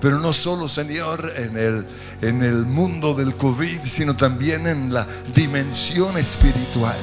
pero 0.00 0.18
no 0.18 0.32
solo, 0.32 0.68
Señor, 0.68 1.32
en 1.36 1.56
el, 1.56 1.86
en 2.22 2.42
el 2.42 2.66
mundo 2.66 3.14
del 3.14 3.34
COVID, 3.34 3.80
sino 3.82 4.16
también 4.16 4.66
en 4.66 4.92
la 4.92 5.06
dimensión 5.34 6.16
espiritual. 6.18 6.96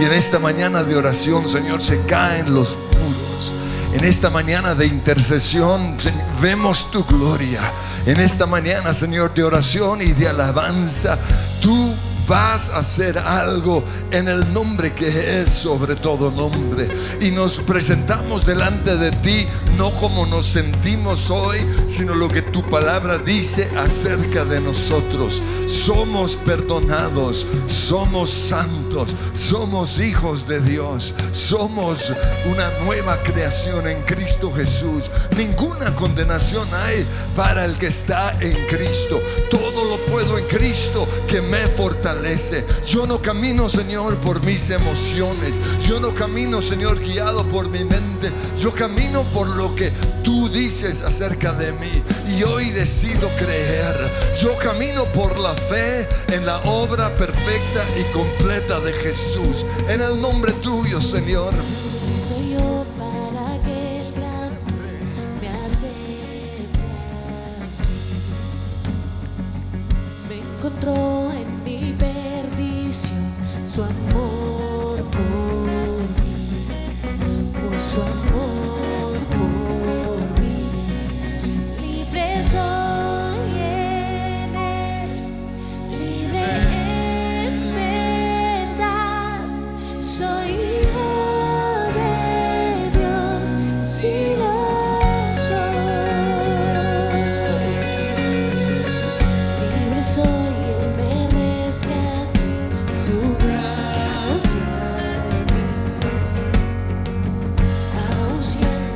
Y 0.00 0.04
en 0.04 0.12
esta 0.12 0.38
mañana 0.38 0.82
de 0.84 0.96
oración, 0.96 1.48
Señor, 1.48 1.80
se 1.80 2.00
caen 2.06 2.54
los 2.54 2.76
muros. 2.76 3.52
En 3.94 4.04
esta 4.04 4.30
mañana 4.30 4.74
de 4.74 4.86
intercesión 4.86 5.96
vemos 6.40 6.90
tu 6.90 7.04
gloria. 7.04 7.60
En 8.06 8.18
esta 8.20 8.46
mañana, 8.46 8.94
Señor, 8.94 9.34
de 9.34 9.44
oración 9.44 10.00
y 10.00 10.12
de 10.12 10.28
alabanza, 10.28 11.18
tú 11.60 11.94
vas 12.26 12.70
a 12.70 12.78
hacer 12.78 13.18
algo 13.18 13.82
en 14.10 14.28
el 14.28 14.52
nombre 14.52 14.92
que 14.92 15.40
es 15.40 15.50
sobre 15.50 15.96
todo 15.96 16.30
nombre. 16.30 16.88
Y 17.20 17.30
nos 17.30 17.58
presentamos 17.58 18.44
delante 18.46 18.96
de 18.96 19.10
ti 19.10 19.46
no 19.76 19.90
como 19.92 20.26
nos 20.26 20.46
sentimos 20.46 21.30
hoy, 21.30 21.58
sino 21.86 22.14
lo 22.14 22.28
que 22.28 22.42
tu 22.42 22.62
palabra 22.68 23.18
dice 23.18 23.68
acerca 23.76 24.44
de 24.44 24.60
nosotros. 24.60 25.40
Somos 25.66 26.36
perdonados, 26.36 27.46
somos 27.66 28.30
santos, 28.30 29.14
somos 29.32 29.98
hijos 29.98 30.46
de 30.46 30.60
Dios, 30.60 31.14
somos 31.32 32.12
una 32.50 32.70
nueva 32.84 33.22
creación 33.22 33.88
en 33.88 34.02
Cristo 34.02 34.52
Jesús. 34.52 35.10
Ninguna 35.36 35.94
condenación 35.94 36.68
hay 36.74 37.06
para 37.34 37.64
el 37.64 37.76
que 37.76 37.86
está 37.86 38.36
en 38.40 38.66
Cristo. 38.66 39.20
Todo 39.50 39.84
lo 39.84 39.96
puedo 40.12 40.38
en 40.38 40.46
Cristo 40.46 41.08
que 41.26 41.40
me 41.40 41.66
fortalece 41.68 42.11
yo 42.84 43.06
no 43.06 43.22
camino, 43.22 43.68
Señor, 43.68 44.16
por 44.16 44.44
mis 44.44 44.70
emociones. 44.70 45.60
Yo 45.80 45.98
no 45.98 46.14
camino, 46.14 46.60
Señor, 46.60 47.00
guiado 47.00 47.44
por 47.48 47.68
mi 47.68 47.84
mente. 47.84 48.30
Yo 48.58 48.70
camino 48.70 49.22
por 49.32 49.48
lo 49.48 49.74
que 49.74 49.90
tú 50.22 50.48
dices 50.48 51.02
acerca 51.02 51.52
de 51.52 51.72
mí. 51.72 52.02
Y 52.36 52.42
hoy 52.42 52.70
decido 52.70 53.28
creer. 53.38 54.10
Yo 54.40 54.56
camino 54.58 55.04
por 55.06 55.38
la 55.38 55.54
fe 55.54 56.06
en 56.28 56.44
la 56.44 56.58
obra 56.58 57.14
perfecta 57.16 57.84
y 57.98 58.04
completa 58.12 58.78
de 58.80 58.92
Jesús. 58.92 59.64
En 59.88 60.00
el 60.00 60.20
nombre 60.20 60.52
tuyo, 60.52 61.00
Señor. 61.00 61.54
Soy 62.20 62.52
yo 62.52 62.84
para 62.98 63.58
que 63.62 64.00
el 64.00 64.12
gran 64.12 64.50
me 65.40 65.48
Me 70.28 70.36
encontró 70.58 71.41
su 73.72 73.82
amor 73.82 74.41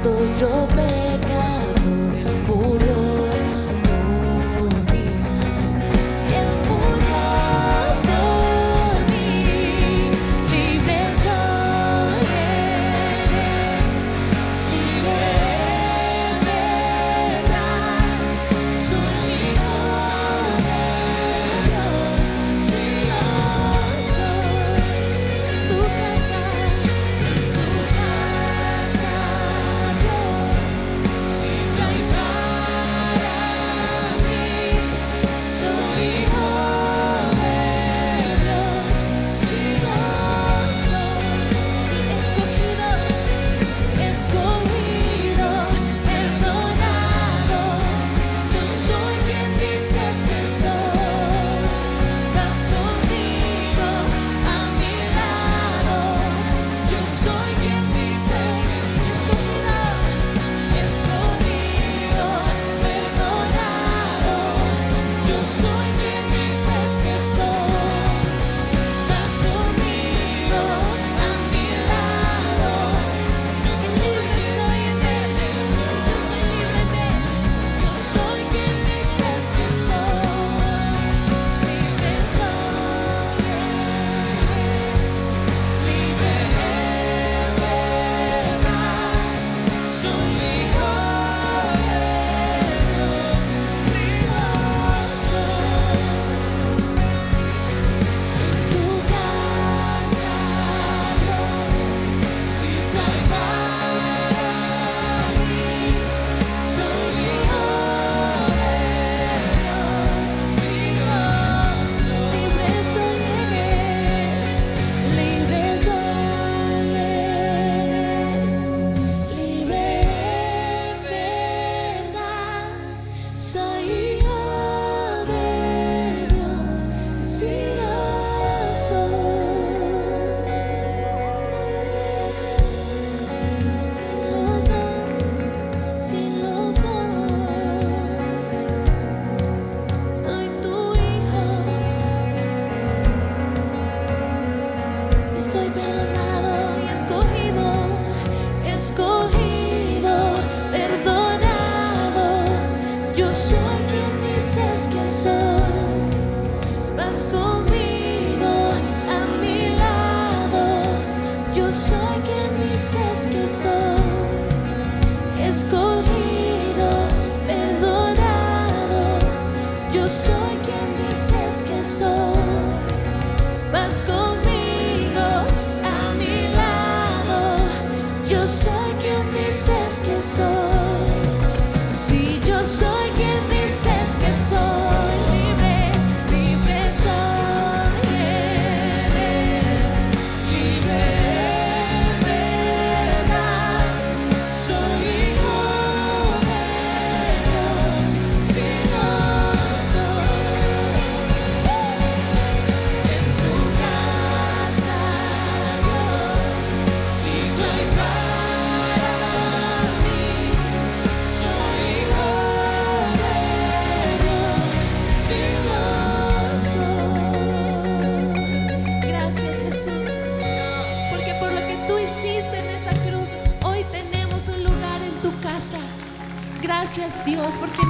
yo 0.07 0.67
pecador, 0.69 1.06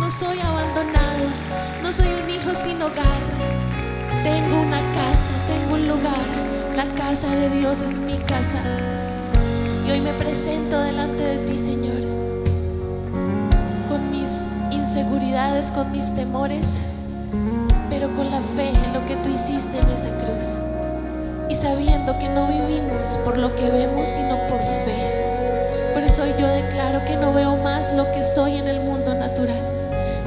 no 0.07 0.11
soy 0.11 0.39
abandonado, 0.39 1.25
no 1.83 1.93
soy 1.93 2.07
un 2.07 2.31
hijo 2.31 2.55
sin 2.55 2.81
hogar. 2.81 3.21
Tengo 4.23 4.61
una 4.61 4.79
casa, 4.93 5.33
tengo 5.49 5.75
un 5.75 5.89
lugar. 5.89 6.25
La 6.77 6.85
casa 6.95 7.29
de 7.35 7.51
Dios 7.51 7.81
es 7.81 7.97
mi 7.97 8.17
casa. 8.19 8.61
Y 9.87 9.91
hoy 9.91 10.01
me 10.01 10.13
presento 10.13 10.79
delante 10.81 11.25
de 11.25 11.39
ti, 11.47 11.59
Señor, 11.59 12.03
con 13.89 14.11
mis 14.11 14.49
inseguridades, 14.71 15.71
con 15.71 15.91
mis 15.91 16.15
temores, 16.15 16.79
pero 17.91 18.13
con 18.15 18.31
la 18.31 18.41
fe 18.41 18.69
en 18.69 18.93
lo 18.93 19.05
que 19.07 19.17
tú 19.17 19.29
hiciste 19.29 19.79
en 19.79 19.89
esa 19.91 20.11
cruz. 20.19 20.57
Y 21.49 21.55
sabiendo 21.55 22.19
que 22.19 22.29
no 22.29 22.47
vivimos 22.47 23.09
por 23.25 23.39
lo 23.39 23.55
que 23.57 23.69
vemos, 23.69 24.09
sino 24.09 24.37
por 24.49 24.59
fe. 24.59 25.16
Por 25.97 26.05
eso 26.05 26.25
hoy 26.25 26.35
yo 26.39 26.47
declaro 26.47 27.07
que 27.07 27.17
no 27.17 27.33
veo 27.33 27.57
más 27.57 27.95
lo 27.95 28.13
que 28.13 28.23
soy 28.23 28.59
en 28.59 28.69
el 28.69 28.81
mundo 28.81 29.15
natural. 29.15 29.63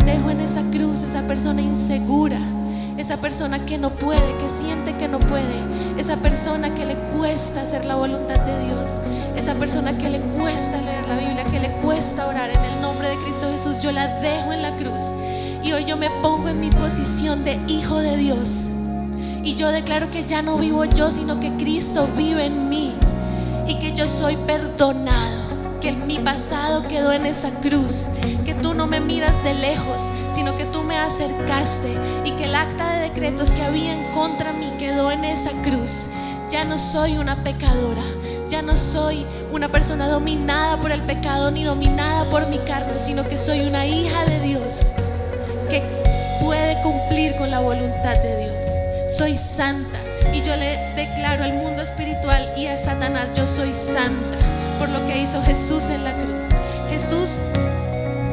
Dejo 0.04 0.32
en 0.32 0.40
esa 0.40 0.64
cruz 0.72 1.04
esa 1.04 1.22
persona 1.28 1.62
insegura, 1.62 2.40
esa 2.98 3.18
persona 3.18 3.64
que 3.68 3.78
no 3.78 3.92
puede, 3.92 4.36
que 4.40 4.50
siente 4.50 4.96
que 4.96 5.08
no 5.08 5.20
puede, 5.20 5.62
esa 6.00 6.18
persona 6.18 6.74
que 6.74 6.88
le 6.88 6.96
cuesta 6.96 7.62
hacer 7.62 7.86
la 7.86 7.94
voluntad 7.94 8.40
de 8.40 8.66
Dios, 8.66 9.00
esa 9.38 9.54
persona 9.54 9.96
que 9.96 10.10
le 10.10 10.20
cuesta 10.20 10.82
leer 10.82 11.08
la 11.08 11.18
Biblia, 11.18 11.44
que 11.44 11.60
le 11.60 11.72
cuesta 11.84 12.26
orar 12.26 12.50
en 12.50 12.66
el 12.66 12.82
nombre 12.82 13.08
de 13.08 13.18
Cristo 13.18 13.48
Jesús, 13.52 13.80
yo 13.80 13.92
la 13.92 14.08
dejo 14.22 14.52
en 14.52 14.64
la 14.64 14.76
cruz. 14.76 15.14
Y 15.64 15.72
hoy 15.74 15.86
yo 15.86 15.98
me 15.98 16.10
pongo 16.24 16.50
en 16.50 16.62
mi 16.62 16.72
posición 16.72 17.46
de 17.46 17.60
hijo 17.68 18.00
de 18.00 18.18
Dios. 18.18 18.70
Y 19.44 19.54
yo 19.54 19.72
declaro 19.72 20.10
que 20.10 20.26
ya 20.26 20.42
no 20.42 20.58
vivo 20.58 20.84
yo, 20.86 21.12
sino 21.12 21.40
que 21.40 21.52
Cristo 21.58 22.10
vive 22.18 22.48
en 22.48 22.70
mí. 22.70 22.92
Y 23.68 23.76
que 23.76 23.94
yo 23.94 24.08
soy 24.08 24.36
perdonado. 24.48 25.29
Que 25.90 25.96
mi 26.06 26.20
pasado 26.20 26.88
quedó 26.88 27.14
en 27.14 27.26
esa 27.26 27.50
cruz. 27.62 28.10
Que 28.46 28.54
tú 28.54 28.76
no 28.76 28.86
me 28.86 29.00
miras 29.00 29.44
de 29.44 29.56
lejos, 29.56 30.12
sino 30.32 30.56
que 30.56 30.66
tú 30.66 30.84
me 30.84 30.96
acercaste. 30.96 31.98
Y 32.26 32.32
que 32.34 32.46
el 32.46 32.54
acta 32.54 32.94
de 32.94 33.10
decretos 33.10 33.52
que 33.52 33.64
había 33.64 33.96
en 33.96 34.12
contra 34.12 34.54
mí 34.54 34.72
quedó 34.78 35.12
en 35.12 35.26
esa 35.26 35.50
cruz. 35.64 36.10
Ya 36.52 36.64
no 36.64 36.78
soy 36.78 37.18
una 37.18 37.44
pecadora. 37.44 38.04
Ya 38.50 38.62
no 38.62 38.78
soy 38.78 39.26
una 39.52 39.70
persona 39.70 40.08
dominada 40.08 40.78
por 40.78 40.92
el 40.92 41.02
pecado 41.02 41.50
ni 41.50 41.64
dominada 41.64 42.26
por 42.26 42.46
mi 42.50 42.60
carne, 42.60 43.00
sino 43.00 43.28
que 43.28 43.40
soy 43.40 43.62
una 43.62 43.88
hija 43.88 44.26
de 44.26 44.42
Dios 44.42 44.92
que 45.72 45.82
puede 46.40 46.80
cumplir 46.84 47.36
con 47.36 47.50
la 47.50 47.62
voluntad 47.62 48.16
de 48.16 48.44
Dios. 48.44 48.66
Soy 49.18 49.36
santa 49.36 49.98
y 50.34 50.42
yo 50.44 50.56
le 50.56 50.78
declaro 50.96 51.44
al 51.44 51.54
mundo 51.54 51.82
espiritual 51.82 52.54
y 52.56 52.68
a 52.68 52.78
Satanás, 52.78 53.30
yo 53.36 53.48
soy 53.48 53.74
santa 53.74 54.39
por 54.80 54.90
lo 54.90 55.06
que 55.06 55.20
hizo 55.20 55.44
Jesús 55.44 55.90
en 55.90 56.04
la 56.06 56.14
cruz. 56.14 56.46
Jesús 56.90 57.42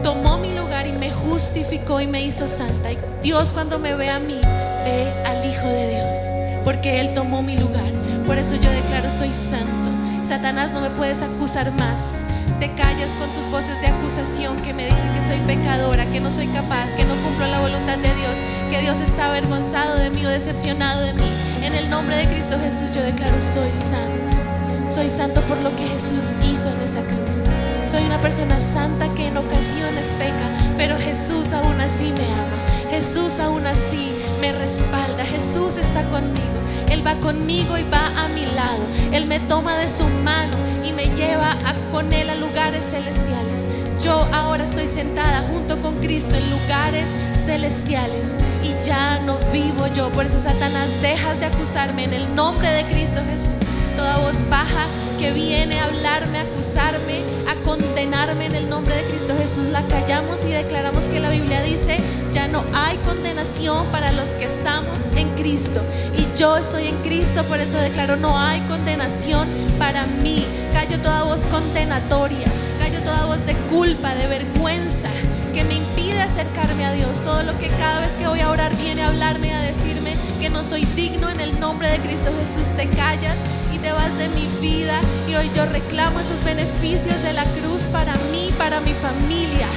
tomó 0.03 0.39
mi 0.39 0.55
lugar 0.55 0.87
y 0.87 0.93
me 0.93 1.11
justificó 1.11 2.01
y 2.01 2.07
me 2.07 2.25
hizo 2.25 2.47
santa. 2.47 2.93
Y 2.93 2.99
Dios 3.23 3.53
cuando 3.53 3.79
me 3.81 3.95
ve 3.97 4.09
a 4.09 4.21
mí, 4.21 4.41
ve 4.85 5.13
al 5.27 5.45
Hijo 5.45 5.67
de 5.67 5.89
Dios, 5.89 6.19
porque 6.65 7.01
Él 7.01 7.13
tomó 7.15 7.43
mi 7.43 7.59
lugar. 7.59 7.91
Por 8.27 8.39
eso 8.39 8.55
yo 8.55 8.71
declaro, 8.71 9.11
soy 9.11 9.33
santo. 9.33 9.91
Satanás, 10.23 10.73
no 10.73 10.81
me 10.81 10.91
puedes 10.91 11.23
acusar 11.23 11.73
más. 11.73 12.23
Te 12.61 12.73
callas 12.73 13.15
con 13.17 13.29
tus 13.31 13.51
voces 13.51 13.81
de 13.81 13.89
acusación 13.89 14.57
que 14.63 14.73
me 14.73 14.87
dicen 14.87 15.13
que 15.15 15.27
soy 15.27 15.39
pecadora, 15.47 16.07
que 16.07 16.21
no 16.21 16.31
soy 16.31 16.47
capaz, 16.49 16.95
que 16.95 17.05
no 17.05 17.15
cumplo 17.17 17.47
la 17.47 17.61
voluntad 17.61 17.99
de 17.99 18.15
Dios, 18.15 18.39
que 18.71 18.81
Dios 18.81 19.01
está 19.01 19.27
avergonzado 19.27 19.97
de 19.99 20.11
mí 20.11 20.25
o 20.25 20.29
decepcionado 20.29 21.03
de 21.03 21.13
mí. 21.15 21.31
En 21.65 21.75
el 21.75 21.91
nombre 21.91 22.17
de 22.17 22.27
Cristo 22.27 22.57
Jesús 22.61 22.95
yo 22.95 23.03
declaro, 23.03 23.41
soy 23.41 23.71
santo. 23.73 24.36
Soy 24.97 25.11
santo 25.11 25.43
por 25.43 25.61
lo 25.61 25.77
que 25.77 25.87
Jesús 25.87 26.33
hizo 26.51 26.71
en 26.71 26.81
esa 26.81 27.03
cruz. 27.03 27.45
Soy 27.85 28.07
una 28.07 28.19
persona 28.19 28.59
santa 28.59 29.07
que 29.15 29.27
en 29.27 29.37
ocasiones 29.37 30.07
peca, 30.19 30.75
pero 30.79 30.97
Jesús 30.97 31.53
aún 31.53 31.79
así 31.83 32.15
me 32.17 32.25
ama. 32.25 32.57
Jesús 32.89 33.39
aún 33.39 33.67
así 33.67 34.11
me 34.41 34.53
respalda. 34.53 35.23
Jesús 35.27 35.77
está 35.77 36.03
conmigo. 36.09 36.47
Él 36.89 37.07
va 37.07 37.15
conmigo 37.17 37.77
y 37.77 37.83
va 37.91 38.07
a 38.25 38.29
mi 38.29 38.47
lado. 38.47 38.87
Él 39.13 39.27
me 39.27 39.39
toma 39.39 39.77
de 39.77 39.91
su 39.91 40.07
mano 40.25 40.57
y 40.83 40.93
me 40.93 41.05
lleva 41.15 41.55
con 41.93 42.11
Él 42.15 42.31
a 42.31 42.35
lugares 42.37 42.87
celestiales. 42.87 43.67
Yo 44.03 44.27
ahora 44.33 44.65
estoy 44.65 44.87
sentada 44.87 45.43
junto 45.53 45.79
con 45.83 45.97
Cristo 45.97 46.37
en 46.37 46.49
lugares 46.49 47.11
celestiales 47.35 48.39
y 48.65 48.83
ya 48.83 49.19
no 49.27 49.37
vivo 49.53 49.89
yo. 49.89 50.09
Por 50.13 50.25
eso, 50.25 50.41
Satanás, 50.41 50.89
dejas 51.03 51.39
de 51.39 51.45
acusarme 51.45 52.05
en 52.05 52.15
el 52.15 52.35
nombre 52.35 52.71
de 52.71 52.85
Cristo 52.85 53.21
Jesús. 53.31 53.66
Voz 54.19 54.49
baja 54.51 54.87
que 55.19 55.33
viene 55.33 55.79
a 55.79 55.85
hablarme, 55.85 56.39
a 56.39 56.43
acusarme, 56.43 57.23
a 57.49 57.55
condenarme 57.65 58.47
en 58.47 58.55
el 58.55 58.69
nombre 58.69 58.95
de 58.95 59.03
Cristo 59.05 59.35
Jesús, 59.39 59.69
la 59.69 59.83
callamos 59.83 60.45
y 60.45 60.49
declaramos 60.49 61.09
que 61.09 61.21
la 61.21 61.31
Biblia 61.31 61.63
dice, 61.63 61.99
ya 62.33 62.49
no 62.49 62.65
hay 62.75 62.97
condenación 62.99 63.87
para 63.87 64.13
los 64.13 64.31
que 64.31 64.45
estamos 64.45 65.07
en 65.17 65.29
Cristo. 65.31 65.83
Y 66.17 66.39
yo 66.39 66.57
estoy 66.57 66.87
en 66.89 66.97
Cristo, 67.03 67.45
por 67.45 67.61
eso 67.61 67.79
declaro, 67.79 68.17
no 68.17 68.39
hay 68.39 68.61
condenación 68.63 69.49
para 69.79 70.07
mí. 70.07 70.45
Callo 70.73 70.99
toda 71.01 71.23
voz 71.23 71.43
condenatoria, 71.47 72.47
callo 72.79 73.01
toda 73.03 73.27
voz 73.27 73.45
de 73.47 73.55
culpa, 73.71 74.15
de 74.15 74.27
vergüenza, 74.27 75.09
que 75.55 75.65
me 75.65 75.75
impide 76.17 76.23
acercarme 76.23 76.85
a 76.85 76.93
Dios. 76.93 77.23
Todo 77.25 77.43
lo 77.43 77.59
que 77.59 77.69
cada 77.69 78.01
vez 78.01 78.17
que 78.17 78.27
voy 78.27 78.41
a 78.41 78.51
orar 78.51 78.75
viene 78.77 79.03
a 79.03 79.09
hablarme, 79.09 79.53
a 79.55 79.61
decirme 79.61 80.15
que 80.41 80.51
no 80.51 80.63
soy 80.65 80.85
digno 80.97 81.29
en 81.29 81.41
el 81.41 81.59
nombre 81.61 81.89
de 81.91 81.99
Cristo 81.99 82.31
Jesús. 82.41 82.69
Te 82.77 82.89
callas 82.89 83.37
y 83.73 83.79
te 83.79 83.93
vas 83.93 84.17
de 84.19 84.29
mi 84.29 84.47
vida. 84.61 84.99
Y 85.29 85.35
hoy 85.35 85.51
yo 85.55 85.67
reclamo 85.67 86.21
esos 86.21 86.43
beneficios 86.45 87.23
de 87.23 87.33
la 87.33 87.45
cruz 87.45 87.83
para 87.93 88.15
mí, 88.33 88.51
para 88.59 88.81
mi 88.81 88.95
familia. 88.95 89.69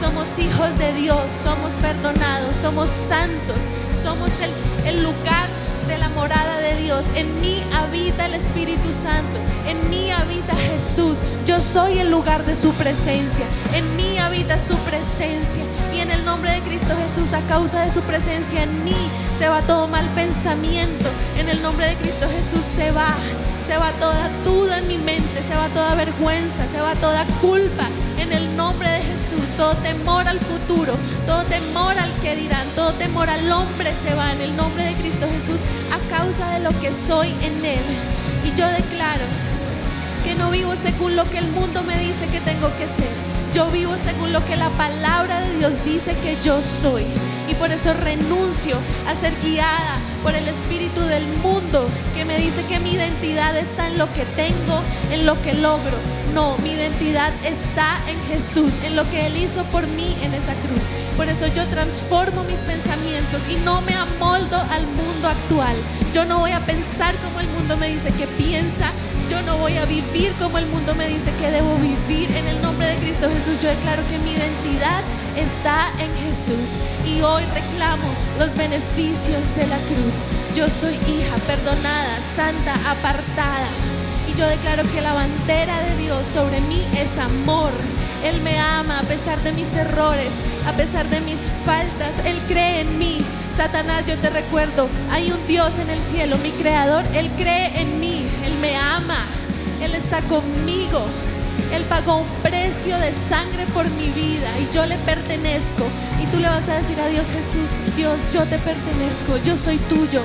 Somos 0.00 0.38
hijos 0.38 0.78
de 0.78 0.92
Dios, 0.94 1.20
somos 1.42 1.72
perdonados, 1.74 2.54
somos 2.62 2.88
santos, 2.88 3.64
somos 4.00 4.30
el, 4.40 4.50
el 4.86 5.02
lugar 5.02 5.48
de 5.88 5.98
la 5.98 6.08
morada 6.10 6.60
de 6.60 6.76
Dios. 6.82 7.06
En 7.16 7.40
mí 7.40 7.62
habita 7.76 8.26
el 8.26 8.34
Espíritu 8.34 8.92
Santo. 8.92 9.47
En 9.68 9.90
mí 9.90 10.10
habita 10.10 10.56
Jesús. 10.56 11.18
Yo 11.44 11.60
soy 11.60 11.98
el 11.98 12.10
lugar 12.10 12.46
de 12.46 12.56
su 12.56 12.72
presencia. 12.72 13.44
En 13.74 13.96
mí 13.96 14.16
habita 14.16 14.58
su 14.58 14.74
presencia. 14.78 15.62
Y 15.94 16.00
en 16.00 16.10
el 16.10 16.24
nombre 16.24 16.52
de 16.52 16.60
Cristo 16.60 16.94
Jesús, 16.96 17.34
a 17.34 17.42
causa 17.42 17.84
de 17.84 17.92
su 17.92 18.00
presencia 18.00 18.62
en 18.62 18.82
mí, 18.82 18.96
se 19.38 19.46
va 19.48 19.60
todo 19.60 19.86
mal 19.86 20.08
pensamiento. 20.14 21.10
En 21.38 21.50
el 21.50 21.60
nombre 21.60 21.86
de 21.86 21.96
Cristo 21.96 22.26
Jesús 22.30 22.64
se 22.64 22.90
va. 22.92 23.14
Se 23.66 23.76
va 23.76 23.92
toda 24.00 24.30
duda 24.42 24.78
en 24.78 24.88
mi 24.88 24.96
mente, 24.96 25.42
se 25.46 25.54
va 25.54 25.68
toda 25.68 25.94
vergüenza, 25.94 26.66
se 26.66 26.80
va 26.80 26.94
toda 26.94 27.26
culpa. 27.42 27.84
En 28.18 28.32
el 28.32 28.56
nombre 28.56 28.88
de 28.88 29.02
Jesús, 29.02 29.54
todo 29.58 29.74
temor 29.76 30.26
al 30.26 30.40
futuro, 30.40 30.94
todo 31.26 31.44
temor 31.44 31.94
al 31.98 32.10
que 32.22 32.34
dirán, 32.34 32.66
todo 32.74 32.94
temor 32.94 33.28
al 33.28 33.52
hombre 33.52 33.92
se 34.02 34.14
va 34.14 34.32
en 34.32 34.40
el 34.40 34.56
nombre 34.56 34.82
de 34.84 34.94
Cristo 34.94 35.26
Jesús 35.30 35.60
a 35.92 36.16
causa 36.16 36.50
de 36.52 36.60
lo 36.60 36.70
que 36.80 36.90
soy 36.90 37.28
en 37.42 37.62
Él. 37.62 37.84
Y 38.46 38.58
yo 38.58 38.66
declaro 38.68 39.47
que 40.24 40.34
no 40.34 40.50
vivo 40.50 40.74
según 40.76 41.16
lo 41.16 41.28
que 41.30 41.38
el 41.38 41.48
mundo 41.48 41.82
me 41.82 41.98
dice 41.98 42.26
que 42.26 42.40
tengo 42.40 42.74
que 42.76 42.88
ser. 42.88 43.10
Yo 43.54 43.70
vivo 43.70 43.96
según 43.96 44.32
lo 44.32 44.44
que 44.44 44.56
la 44.56 44.70
palabra 44.70 45.40
de 45.40 45.58
Dios 45.58 45.72
dice 45.84 46.14
que 46.22 46.36
yo 46.42 46.60
soy. 46.62 47.04
Y 47.48 47.54
por 47.54 47.72
eso 47.72 47.94
renuncio 47.94 48.76
a 49.08 49.14
ser 49.14 49.34
guiada 49.42 49.98
por 50.22 50.34
el 50.34 50.46
espíritu 50.48 51.00
del 51.00 51.26
mundo 51.42 51.88
que 52.14 52.24
me 52.24 52.36
dice 52.38 52.62
que 52.68 52.78
mi 52.78 52.92
identidad 52.92 53.56
está 53.56 53.86
en 53.86 53.98
lo 53.98 54.12
que 54.12 54.26
tengo, 54.26 54.82
en 55.12 55.24
lo 55.24 55.40
que 55.40 55.54
logro. 55.54 55.96
No, 56.34 56.58
mi 56.58 56.72
identidad 56.72 57.32
está 57.42 57.98
en 58.08 58.20
Jesús, 58.28 58.74
en 58.84 58.96
lo 58.96 59.08
que 59.10 59.26
Él 59.26 59.36
hizo 59.36 59.64
por 59.64 59.86
mí 59.86 60.14
en 60.22 60.34
esa 60.34 60.52
cruz. 60.54 60.82
Por 61.16 61.28
eso 61.28 61.46
yo 61.46 61.66
transformo 61.68 62.44
mis 62.44 62.60
pensamientos 62.60 63.42
y 63.50 63.56
no 63.64 63.80
me 63.80 63.94
amoldo 63.94 64.58
al 64.70 64.86
mundo 64.86 65.28
actual. 65.28 65.76
Yo 66.12 66.24
no 66.26 66.38
voy 66.40 66.52
a 66.52 66.64
pensar 66.66 67.14
como 67.24 67.40
el 67.40 67.48
mundo 67.48 67.76
me 67.76 67.88
dice 67.88 68.12
que 68.12 68.26
piensa. 68.26 68.92
Yo 69.30 69.42
no 69.42 69.58
voy 69.58 69.76
a 69.76 69.84
vivir 69.84 70.32
como 70.38 70.58
el 70.58 70.66
mundo 70.66 70.94
me 70.94 71.06
dice 71.06 71.32
que 71.38 71.50
debo 71.50 71.74
vivir. 71.76 72.30
En 72.34 72.46
el 72.46 72.62
nombre 72.62 72.86
de 72.86 72.96
Cristo 72.96 73.28
Jesús 73.28 73.60
yo 73.62 73.68
declaro 73.68 74.02
que 74.08 74.18
mi 74.18 74.32
identidad 74.32 75.02
está 75.36 75.90
en 75.98 76.14
Jesús. 76.26 76.76
Y 77.06 77.20
hoy 77.22 77.42
reclamo 77.54 78.08
los 78.38 78.54
beneficios 78.56 79.42
de 79.56 79.66
la 79.66 79.76
cruz. 79.76 80.16
Yo 80.54 80.68
soy 80.68 80.94
hija 80.94 81.36
perdonada, 81.46 82.18
santa, 82.34 82.74
apartada. 82.90 83.68
Y 84.28 84.38
yo 84.38 84.46
declaro 84.46 84.82
que 84.90 85.00
la 85.00 85.12
bandera 85.12 85.78
de 85.82 85.96
Dios 85.96 86.22
sobre 86.32 86.60
mí 86.62 86.86
es 86.96 87.18
amor. 87.18 87.72
Él 88.24 88.40
me 88.42 88.58
ama 88.58 88.98
a 88.98 89.02
pesar 89.02 89.42
de 89.42 89.52
mis 89.52 89.74
errores, 89.74 90.30
a 90.66 90.72
pesar 90.72 91.08
de 91.08 91.20
mis 91.20 91.50
faltas. 91.64 92.18
Él 92.24 92.36
cree 92.48 92.80
en 92.80 92.98
mí. 92.98 93.24
Satanás, 93.56 94.04
yo 94.06 94.16
te 94.18 94.30
recuerdo, 94.30 94.88
hay 95.10 95.32
un 95.32 95.46
Dios 95.46 95.78
en 95.78 95.90
el 95.90 96.02
cielo, 96.02 96.38
mi 96.38 96.50
creador. 96.50 97.04
Él 97.14 97.30
cree 97.36 97.80
en 97.80 98.00
mí. 98.00 98.26
Él 98.44 98.54
me 98.60 98.76
ama. 98.76 99.18
Él 99.82 99.94
está 99.94 100.20
conmigo. 100.22 101.04
Él 101.72 101.84
pagó 101.84 102.18
un 102.18 102.28
precio 102.42 102.96
de 102.98 103.12
sangre 103.12 103.66
por 103.74 103.88
mi 103.90 104.08
vida 104.08 104.48
y 104.60 104.74
yo 104.74 104.86
le 104.86 104.96
pertenezco. 104.98 105.84
Y 106.22 106.26
tú 106.26 106.38
le 106.38 106.48
vas 106.48 106.68
a 106.68 106.78
decir 106.78 106.98
a 107.00 107.08
Dios 107.08 107.26
Jesús, 107.28 107.70
Dios, 107.96 108.16
yo 108.32 108.44
te 108.46 108.58
pertenezco, 108.58 109.36
yo 109.44 109.56
soy 109.56 109.76
tuyo. 109.88 110.22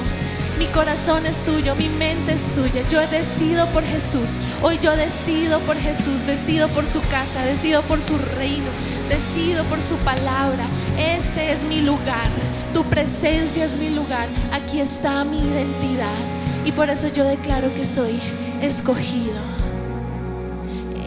Mi 0.57 0.67
corazón 0.67 1.25
es 1.25 1.43
tuyo, 1.43 1.75
mi 1.75 1.89
mente 1.89 2.33
es 2.33 2.53
tuya. 2.53 2.87
Yo 2.89 2.99
decido 3.07 3.67
por 3.67 3.83
Jesús. 3.83 4.37
Hoy 4.61 4.77
yo 4.81 4.95
decido 4.95 5.59
por 5.61 5.77
Jesús, 5.77 6.25
decido 6.27 6.67
por 6.69 6.85
su 6.85 7.01
casa, 7.01 7.43
decido 7.43 7.81
por 7.83 7.99
su 8.01 8.17
reino, 8.17 8.69
decido 9.09 9.63
por 9.65 9.81
su 9.81 9.95
palabra. 9.97 10.65
este 10.97 11.51
es 11.51 11.63
mi 11.63 11.81
lugar, 11.81 12.29
tu 12.73 12.83
presencia 12.83 13.65
es 13.65 13.75
mi 13.77 13.89
lugar, 13.89 14.27
aquí 14.51 14.79
está 14.79 15.23
mi 15.23 15.39
identidad. 15.39 16.21
Y 16.65 16.71
por 16.71 16.89
eso 16.89 17.07
yo 17.07 17.25
declaro 17.25 17.73
que 17.73 17.85
soy 17.85 18.19
escogido. 18.61 19.41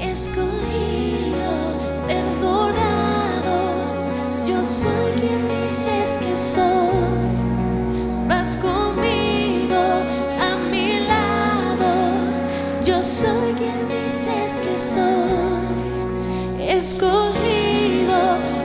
Escogido, 0.00 1.50
perdonado, 2.06 3.74
yo 4.46 4.64
soy 4.64 5.12
quien 5.20 5.48
dices 5.48 6.18
que 6.18 6.36
soy. 6.36 6.86
Vas 8.28 8.56
conmigo 8.56 8.75
soy 13.06 13.52
quien 13.52 13.88
dices 13.88 14.58
que 14.58 14.78
soy. 14.78 15.06
Escogido, 16.58 18.18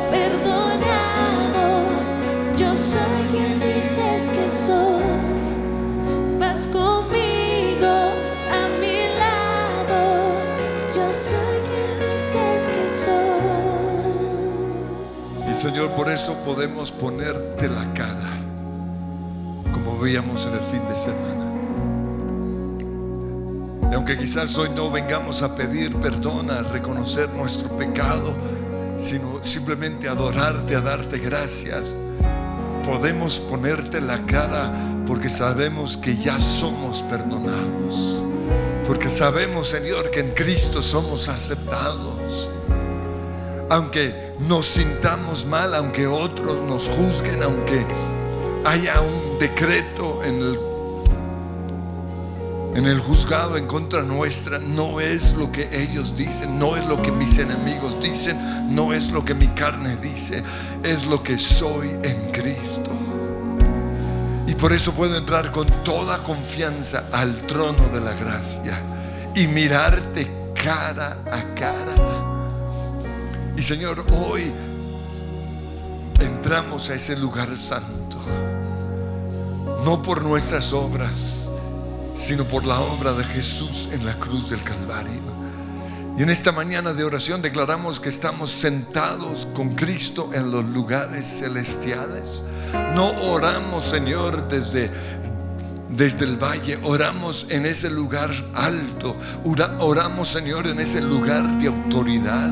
perdonado, 0.10 1.84
yo 2.58 2.76
soy 2.76 3.22
quien 3.32 3.60
dices 3.60 4.32
que 4.32 4.50
soy. 4.50 5.04
Vas 6.40 6.66
conmigo 6.68 7.88
a 8.52 8.68
mi 8.80 9.10
lado, 9.20 10.34
yo 10.88 11.14
soy 11.14 11.60
quien 11.70 12.00
dices 12.00 12.68
que 12.68 12.90
soy. 12.90 13.12
Y 15.52 15.54
Señor, 15.54 15.92
por 15.92 16.10
eso 16.10 16.34
podemos 16.44 16.92
ponerte 16.92 17.70
la 17.70 17.94
cara, 17.94 18.32
como 19.72 20.00
veíamos 20.00 20.48
en 20.48 20.54
el 20.54 20.62
fin 20.62 20.84
de 20.88 20.96
semana. 20.96 21.51
Y 23.92 23.94
aunque 23.94 24.18
quizás 24.18 24.58
hoy 24.58 24.70
no 24.70 24.90
vengamos 24.90 25.44
a 25.44 25.54
pedir 25.54 25.94
perdón, 25.98 26.50
a 26.50 26.62
reconocer 26.62 27.30
nuestro 27.32 27.76
pecado, 27.76 28.38
sino 28.98 29.44
simplemente 29.44 30.08
adorarte, 30.08 30.78
a 30.78 30.82
darte 30.82 31.18
gracias, 31.18 31.98
podemos 32.86 33.38
ponerte 33.38 34.00
la 34.00 34.26
cara 34.26 34.72
porque 35.06 35.28
sabemos 35.28 35.98
que 35.98 36.16
ya 36.16 36.40
somos 36.40 37.04
perdonados. 37.04 38.24
Porque 38.88 39.10
sabemos, 39.10 39.68
Señor, 39.68 40.10
que 40.10 40.22
en 40.22 40.32
Cristo 40.32 40.82
somos 40.82 41.28
aceptados. 41.28 42.50
Aunque 43.70 44.34
nos 44.40 44.68
sintamos 44.68 45.46
mal, 45.46 45.76
aunque 45.76 46.08
otros 46.08 46.62
nos 46.62 46.88
juzguen, 46.88 47.44
aunque 47.44 47.86
haya 48.64 49.02
un 49.02 49.38
decreto 49.38 50.24
en 50.24 50.36
el 50.42 50.71
en 52.74 52.86
el 52.86 53.00
juzgado 53.00 53.58
en 53.58 53.68
contra 53.68 54.02
nuestra 54.04 54.58
no 54.58 55.02
es 55.02 55.34
lo 55.34 55.52
que 55.52 55.70
ellos 55.72 56.16
dicen, 56.16 56.58
no 56.58 56.78
es 56.78 56.86
lo 56.86 57.02
que 57.02 57.12
mis 57.12 57.38
enemigos 57.38 58.00
dicen, 58.02 58.74
no 58.74 58.94
es 58.94 59.12
lo 59.12 59.26
que 59.26 59.34
mi 59.34 59.48
carne 59.50 59.98
dice, 59.98 60.42
es 60.84 61.06
lo 61.06 61.22
que 61.22 61.38
soy 61.38 61.90
en 62.02 62.32
Cristo. 62.32 62.92
Y 64.48 64.56
por 64.56 64.72
eso 64.72 64.94
puedo 64.94 65.18
entrar 65.18 65.52
con 65.52 65.68
toda 65.84 66.24
confianza 66.24 67.06
al 67.12 67.46
trono 67.46 67.90
de 67.90 68.00
la 68.00 68.14
gracia 68.14 68.80
y 69.36 69.48
mirarte 69.48 70.32
cara 70.54 71.18
a 71.32 71.54
cara. 71.56 71.96
Y 73.58 73.62
Señor, 73.62 74.06
hoy 74.14 74.52
entramos 76.20 76.90
a 76.90 76.96
ese 76.96 77.18
lugar 77.18 77.56
santo, 77.58 78.18
no 79.84 80.02
por 80.02 80.24
nuestras 80.24 80.72
obras, 80.72 81.41
sino 82.16 82.46
por 82.46 82.66
la 82.66 82.80
obra 82.80 83.14
de 83.14 83.24
Jesús 83.24 83.90
en 83.92 84.06
la 84.06 84.18
cruz 84.20 84.50
del 84.50 84.64
Calvario. 84.64 85.42
Y 86.18 86.24
en 86.24 86.30
esta 86.30 86.52
mañana 86.52 86.94
de 86.94 87.04
oración 87.04 87.42
declaramos 87.42 88.00
que 88.00 88.10
estamos 88.10 88.52
sentados 88.52 89.48
con 89.54 89.76
Cristo 89.76 90.30
en 90.34 90.52
los 90.52 90.66
lugares 90.66 91.26
celestiales. 91.40 92.44
No 92.94 93.10
oramos, 93.32 93.86
Señor, 93.86 94.48
desde 94.50 94.92
desde 95.92 96.26
el 96.26 96.38
valle, 96.42 96.80
oramos 96.84 97.46
en 97.50 97.66
ese 97.66 97.90
lugar 97.90 98.32
alto, 98.56 99.18
Ora- 99.44 99.76
oramos 99.80 100.30
Señor 100.30 100.68
en 100.68 100.80
ese 100.80 101.02
lugar 101.02 101.58
de 101.60 101.68
autoridad. 101.68 102.50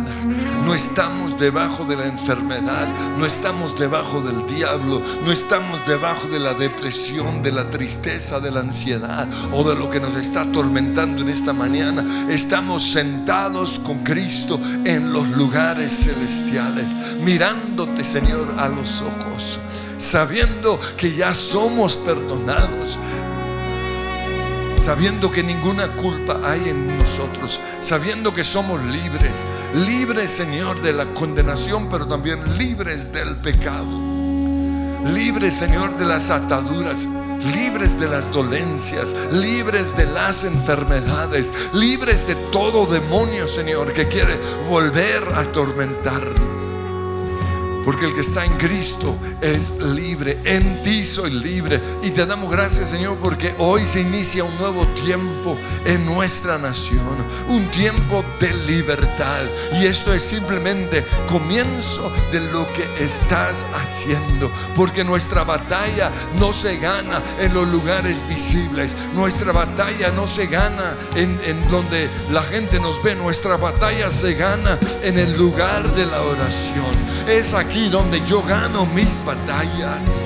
No 0.65 0.73
estamos 0.73 1.39
debajo 1.39 1.85
de 1.85 1.95
la 1.95 2.05
enfermedad, 2.05 2.87
no 3.17 3.25
estamos 3.25 3.77
debajo 3.79 4.21
del 4.21 4.45
diablo, 4.45 5.01
no 5.23 5.31
estamos 5.31 5.79
debajo 5.87 6.27
de 6.27 6.39
la 6.39 6.53
depresión, 6.53 7.41
de 7.41 7.51
la 7.53 7.69
tristeza, 7.69 8.39
de 8.39 8.51
la 8.51 8.59
ansiedad 8.59 9.27
o 9.53 9.67
de 9.67 9.75
lo 9.75 9.89
que 9.89 9.99
nos 10.01 10.15
está 10.15 10.41
atormentando 10.41 11.21
en 11.21 11.29
esta 11.29 11.53
mañana. 11.53 12.27
Estamos 12.29 12.83
sentados 12.91 13.79
con 13.79 14.03
Cristo 14.03 14.59
en 14.83 15.13
los 15.13 15.27
lugares 15.29 15.91
celestiales, 16.05 16.87
mirándote 17.23 18.03
Señor 18.03 18.53
a 18.57 18.67
los 18.67 19.01
ojos 19.01 19.59
sabiendo 19.99 20.79
que 20.95 21.13
ya 21.13 21.35
somos 21.35 21.97
perdonados, 21.97 22.97
sabiendo 24.81 25.31
que 25.31 25.43
ninguna 25.43 25.87
culpa 25.95 26.39
hay 26.43 26.69
en 26.69 26.97
nosotros, 26.97 27.59
sabiendo 27.81 28.33
que 28.33 28.43
somos 28.43 28.83
libres, 28.85 29.45
libres 29.73 30.31
Señor 30.31 30.81
de 30.81 30.93
la 30.93 31.13
condenación, 31.13 31.89
pero 31.89 32.07
también 32.07 32.57
libres 32.57 33.11
del 33.11 33.35
pecado, 33.37 33.87
libres 35.05 35.55
Señor 35.55 35.97
de 35.97 36.05
las 36.05 36.29
ataduras. 36.29 37.07
Libres 37.55 37.97
de 37.97 38.09
las 38.09 38.29
dolencias, 38.33 39.15
libres 39.31 39.95
de 39.95 40.05
las 40.05 40.43
enfermedades, 40.43 41.53
libres 41.71 42.27
de 42.27 42.35
todo 42.51 42.85
demonio, 42.85 43.47
Señor, 43.47 43.93
que 43.93 44.09
quiere 44.09 44.37
volver 44.67 45.23
a 45.33 45.39
atormentarnos. 45.39 46.48
Porque 47.89 48.05
el 48.05 48.13
que 48.13 48.21
está 48.21 48.45
en 48.45 48.55
Cristo 48.59 49.17
es 49.41 49.71
libre. 49.79 50.37
En 50.43 50.83
ti 50.83 51.03
soy 51.03 51.31
libre. 51.31 51.81
Y 52.03 52.11
te 52.11 52.23
damos 52.23 52.51
gracias, 52.51 52.91
Señor, 52.91 53.17
porque 53.17 53.55
hoy 53.57 53.83
se 53.87 54.01
inicia 54.01 54.43
un 54.43 54.55
nuevo 54.59 54.85
tiempo 54.89 55.57
en 55.85 56.05
nuestra 56.05 56.59
nación. 56.59 57.25
Un 57.47 57.71
tiempo 57.71 58.23
de 58.39 58.53
libertad. 58.53 59.41
Y 59.73 59.87
esto 59.87 60.13
es 60.13 60.21
simplemente 60.21 61.03
comienzo 61.27 62.13
de 62.31 62.41
lo 62.41 62.71
que 62.73 62.83
estás 63.03 63.65
haciendo. 63.73 64.51
Porque 64.75 65.03
nuestra 65.03 65.43
batalla 65.43 66.11
no 66.37 66.53
se 66.53 66.77
gana 66.77 67.23
en 67.39 67.55
los 67.55 67.67
lugares 67.67 68.23
visibles. 68.29 68.95
Nuestra 69.15 69.51
batalla 69.51 70.11
no 70.11 70.27
se 70.27 70.45
gana 70.45 70.95
en, 71.15 71.41
en 71.43 71.67
donde 71.71 72.07
la 72.29 72.43
gente 72.43 72.79
nos 72.79 73.01
ve. 73.01 73.15
Nuestra 73.15 73.57
batalla 73.57 74.11
se 74.11 74.35
gana 74.35 74.77
en 75.01 75.17
el 75.17 75.35
lugar 75.35 75.91
de 75.95 76.05
la 76.05 76.21
oración. 76.21 76.95
Es 77.27 77.55
aquí 77.55 77.78
donde 77.87 78.19
yo 78.25 78.41
gano 78.41 78.85
mis 78.87 79.23
batallas. 79.23 80.19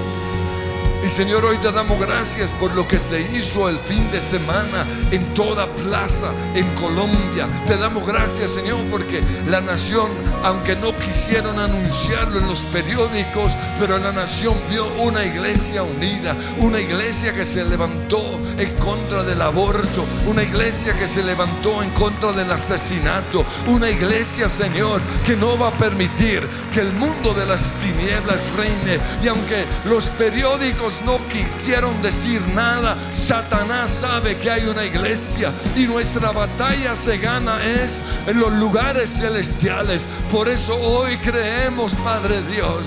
Y 1.04 1.10
Señor, 1.10 1.44
hoy 1.44 1.58
te 1.58 1.70
damos 1.70 2.00
gracias 2.00 2.54
por 2.54 2.74
lo 2.74 2.88
que 2.88 2.98
se 2.98 3.20
hizo 3.20 3.68
el 3.68 3.78
fin 3.78 4.10
de 4.10 4.22
semana 4.22 4.88
en 5.12 5.34
toda 5.34 5.68
plaza 5.76 6.32
en 6.56 6.74
Colombia. 6.76 7.46
Te 7.68 7.76
damos 7.76 8.08
gracias, 8.08 8.52
Señor, 8.52 8.80
porque 8.90 9.22
la 9.50 9.60
nación, 9.60 10.10
aunque 10.44 10.78
no 10.78 10.98
quisieron 10.98 11.60
anunciarlo 11.60 12.40
en 12.40 12.48
los 12.48 12.62
periódicos, 12.64 13.52
pero 13.78 13.98
la 13.98 14.14
nación 14.14 14.56
vio 14.70 14.86
una 15.00 15.26
iglesia 15.26 15.84
unida, 15.84 16.38
una 16.60 16.80
iglesia 16.80 17.34
que 17.34 17.44
se 17.44 17.66
levantó 17.66 18.40
en 18.58 18.74
contra 18.78 19.24
del 19.24 19.42
aborto, 19.42 20.06
una 20.26 20.44
iglesia 20.44 20.98
que 20.98 21.10
se 21.10 21.22
levantó 21.22 21.84
en 21.84 21.90
contra 21.90 22.32
del 22.32 22.50
asesinato, 22.50 23.46
una 23.68 23.90
iglesia, 23.90 24.48
Señor, 24.48 25.02
que 25.26 25.36
no 25.36 25.58
va 25.58 25.68
a 25.68 25.78
permitir 25.78 26.48
que 26.74 26.80
el 26.80 26.94
mundo 26.94 27.34
de 27.34 27.46
las 27.46 27.74
tinieblas 27.74 28.50
reine. 28.56 29.00
Y 29.22 29.28
aunque 29.28 29.66
los 29.84 30.10
periódicos 30.12 30.93
no 31.06 31.20
quisieron 31.28 32.02
decir 32.02 32.42
nada, 32.54 32.98
Satanás 33.12 33.92
sabe 33.92 34.38
que 34.38 34.50
hay 34.50 34.66
una 34.66 34.86
iglesia 34.86 35.52
y 35.76 35.86
nuestra 35.86 36.32
batalla 36.32 36.96
se 36.96 37.18
gana 37.18 37.64
es 37.64 38.04
en 38.28 38.40
los 38.40 38.52
lugares 38.54 39.10
celestiales. 39.10 40.08
Por 40.32 40.50
eso 40.50 40.76
hoy 40.76 41.18
creemos, 41.18 41.96
Padre 41.96 42.42
Dios, 42.54 42.84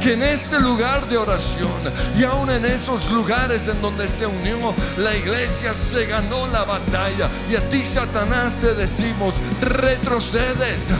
que 0.00 0.14
en 0.14 0.22
ese 0.22 0.60
lugar 0.60 1.06
de 1.08 1.16
oración 1.16 1.70
y 2.18 2.24
aún 2.24 2.50
en 2.50 2.64
esos 2.64 3.10
lugares 3.10 3.68
en 3.68 3.80
donde 3.80 4.08
se 4.08 4.26
unió 4.26 4.74
la 4.98 5.14
iglesia 5.14 5.74
se 5.74 6.06
ganó 6.06 6.46
la 6.48 6.64
batalla. 6.64 7.28
Y 7.50 7.56
a 7.56 7.68
ti 7.68 7.84
Satanás 7.84 8.56
te 8.56 8.74
decimos 8.74 9.34
retrocedes 9.60 10.92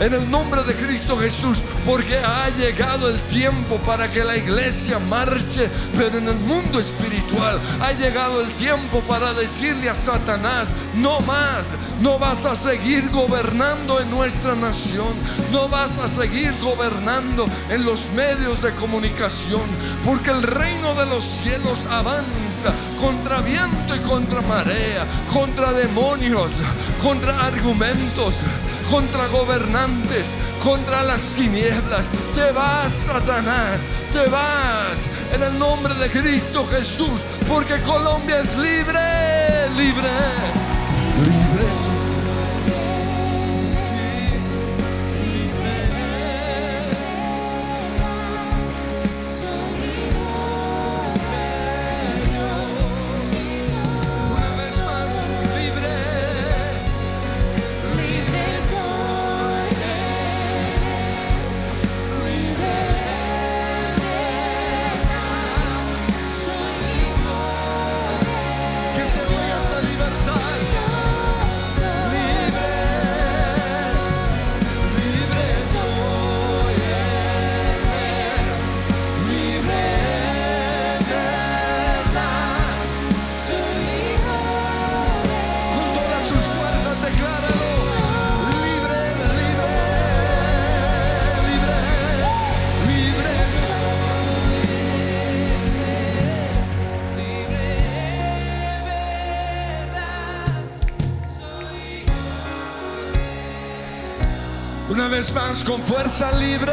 en 0.00 0.14
el 0.14 0.30
nombre 0.30 0.62
de 0.64 0.74
Cristo 0.74 1.18
Jesús 1.18 1.62
porque 1.84 2.16
ha 2.16 2.48
llegado 2.50 3.08
el 3.08 3.20
tiempo 3.22 3.78
para 3.78 4.10
que 4.10 4.24
la 4.24 4.36
iglesia 4.36 4.98
marche 4.98 5.68
pero 5.96 6.18
en 6.18 6.28
el 6.28 6.36
mundo 6.36 6.80
espiritual 6.80 7.60
ha 7.80 7.92
llegado 7.92 8.40
el 8.40 8.48
tiempo 8.52 9.00
para 9.02 9.34
decirle 9.34 9.90
a 9.90 9.94
Satanás 9.94 10.74
no 10.94 11.20
más 11.20 11.74
no 12.00 12.18
vas 12.18 12.46
a 12.46 12.56
seguir 12.56 13.10
gobernando 13.10 14.00
en 14.00 14.10
nuestra 14.10 14.54
nación 14.54 15.14
no 15.52 15.68
vas 15.68 15.98
a 15.98 16.08
seguir 16.08 16.54
gobernando 16.62 17.46
en 17.68 17.84
los 17.84 18.10
medios 18.12 18.62
de 18.62 18.74
comunicación 18.74 19.68
porque 20.02 20.30
el 20.30 20.42
reino 20.42 20.94
de 20.94 21.06
los 21.06 21.24
cielos 21.24 21.86
avanza 21.90 22.72
contra 22.98 23.42
viento 23.42 23.94
y 23.94 23.98
contra 24.00 24.40
marea 24.40 25.04
contra 25.30 25.72
demonios 25.72 26.50
contra 27.02 27.46
argumentos 27.46 28.36
contra 28.90 29.26
gobernantes, 29.28 30.36
contra 30.62 31.02
las 31.02 31.34
tinieblas. 31.34 32.10
Te 32.34 32.50
vas, 32.52 32.92
Satanás, 32.92 33.90
te 34.12 34.28
vas 34.28 35.08
en 35.32 35.42
el 35.42 35.58
nombre 35.58 35.94
de 35.94 36.10
Cristo 36.10 36.66
Jesús, 36.70 37.22
porque 37.48 37.80
Colombia 37.82 38.40
es 38.40 38.56
libre, 38.56 39.00
libre. 39.76 40.59
Vez 105.20 105.34
más 105.34 105.62
con 105.62 105.82
fuerza 105.82 106.32
libre. 106.32 106.72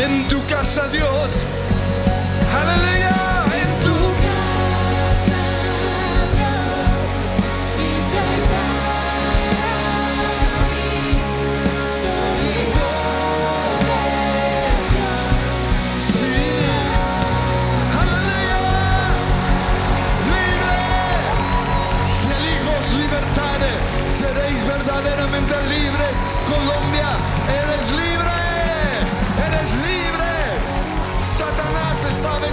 En 0.00 0.28
tu 0.28 0.46
casa 0.46 0.86
Dios. 0.90 1.46
Aleluya. 2.54 2.97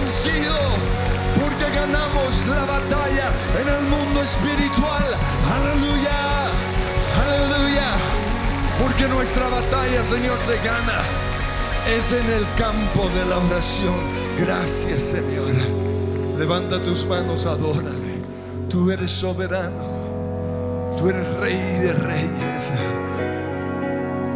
Vencido. 0.06 0.56
Porque 1.42 1.66
ganamos 1.76 2.48
la 2.48 2.66
batalla 2.66 3.28
en 3.60 3.68
el 3.68 3.82
mundo 3.90 4.22
espiritual. 4.22 5.06
Aleluya. 5.52 6.50
Aleluya. 7.22 7.90
Porque 8.82 9.08
nuestra 9.08 9.50
batalla, 9.50 10.04
Señor, 10.04 10.38
se 10.46 10.58
gana. 10.58 11.02
Es 11.98 12.12
en 12.12 12.26
el 12.32 12.46
campo 12.58 13.10
de 13.10 13.26
la 13.26 13.38
oración. 13.38 13.96
Gracias, 14.40 15.02
Señor. 15.02 15.54
Levanta 16.38 16.82
tus 16.82 17.06
manos, 17.06 17.46
adórale. 17.46 18.24
Tú 18.70 18.92
eres 18.92 19.12
soberano. 19.12 19.96
Tú 20.98 21.10
eres 21.10 21.28
rey 21.38 21.58
de 21.82 21.94
reyes. 21.94 22.72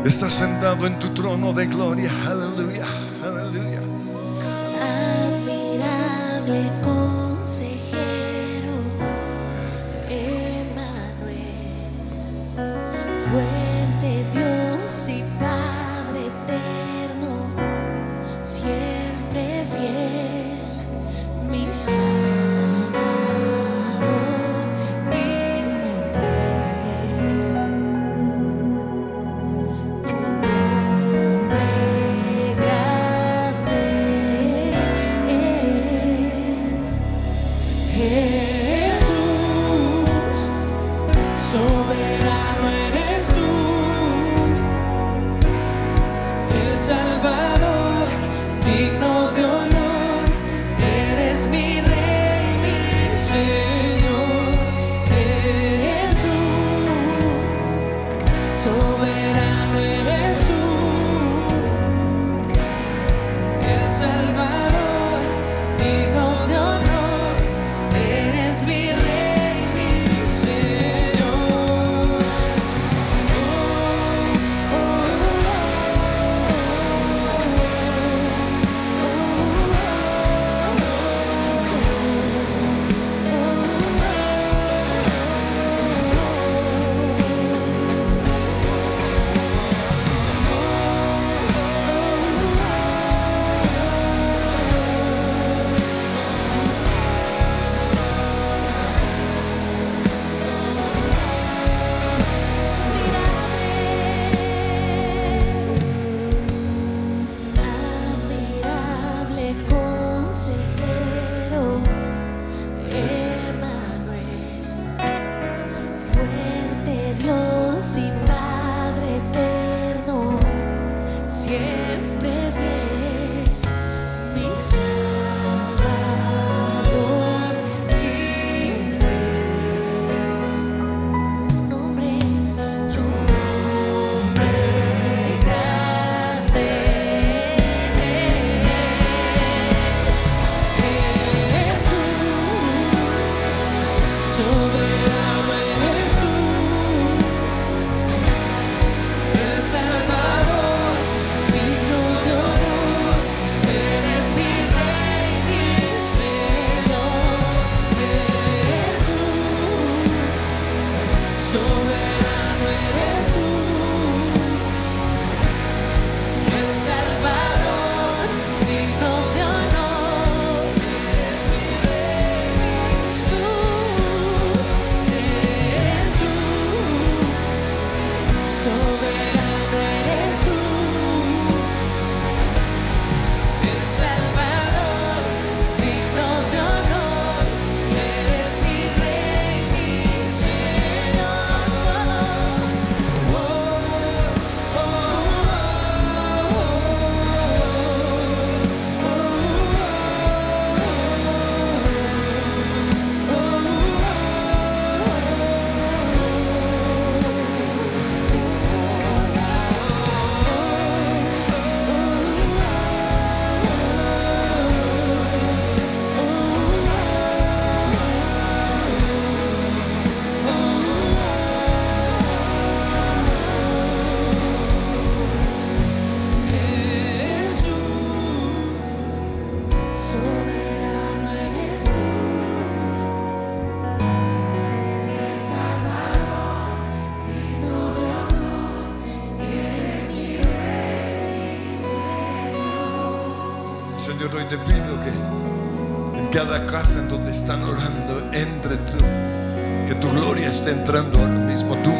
Estás 0.04 0.34
sentado 0.34 0.86
en 0.86 1.00
tu 1.00 1.10
trono 1.10 1.54
de 1.54 1.66
gloria. 1.68 2.12
Aleluya. 2.28 2.86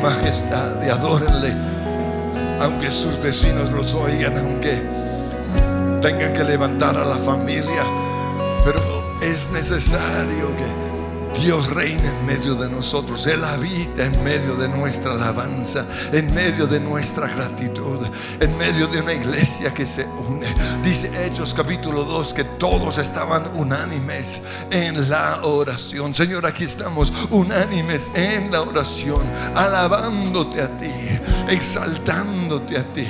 Majestad, 0.02 0.84
y 0.86 0.90
adórenle, 0.90 1.54
aunque 2.62 2.92
sus 2.92 3.22
vecinos 3.22 3.72
los 3.72 3.94
oigan, 3.94 4.38
aunque 4.38 4.82
tengan 6.02 6.34
que 6.34 6.44
levantar 6.44 6.98
a 6.98 7.06
la 7.06 7.18
familia, 7.18 7.84
pero 8.64 8.80
es 9.22 9.50
necesario 9.52 10.56
que 10.56 10.89
Dios 11.36 11.70
reina 11.70 12.10
en 12.10 12.26
medio 12.26 12.56
de 12.56 12.70
nosotros. 12.70 13.26
Él 13.28 13.44
habita 13.44 14.06
en 14.06 14.24
medio 14.24 14.56
de 14.56 14.68
nuestra 14.68 15.14
alabanza, 15.14 15.86
en 16.12 16.34
medio 16.34 16.68
de 16.68 16.80
nuestra 16.80 17.28
gratitud, 17.28 18.06
en 18.40 18.58
medio 18.58 18.88
de 18.88 19.02
una 19.02 19.14
iglesia 19.14 19.74
que 19.74 19.86
se 19.86 20.06
une. 20.06 20.48
Dice 20.84 21.26
Hechos 21.26 21.54
capítulo 21.54 22.04
2 22.04 22.34
que 22.34 22.44
todos 22.44 22.98
estaban 22.98 23.46
unánimes 23.56 24.42
en 24.72 25.10
la 25.10 25.44
oración. 25.44 26.14
Señor, 26.14 26.46
aquí 26.46 26.66
estamos 26.66 27.14
unánimes 27.30 28.12
en 28.16 28.52
la 28.52 28.62
oración, 28.62 29.22
alabándote 29.56 30.62
a 30.62 30.78
ti, 30.78 30.92
exaltándote 31.48 32.78
a 32.78 32.84
ti. 32.94 33.08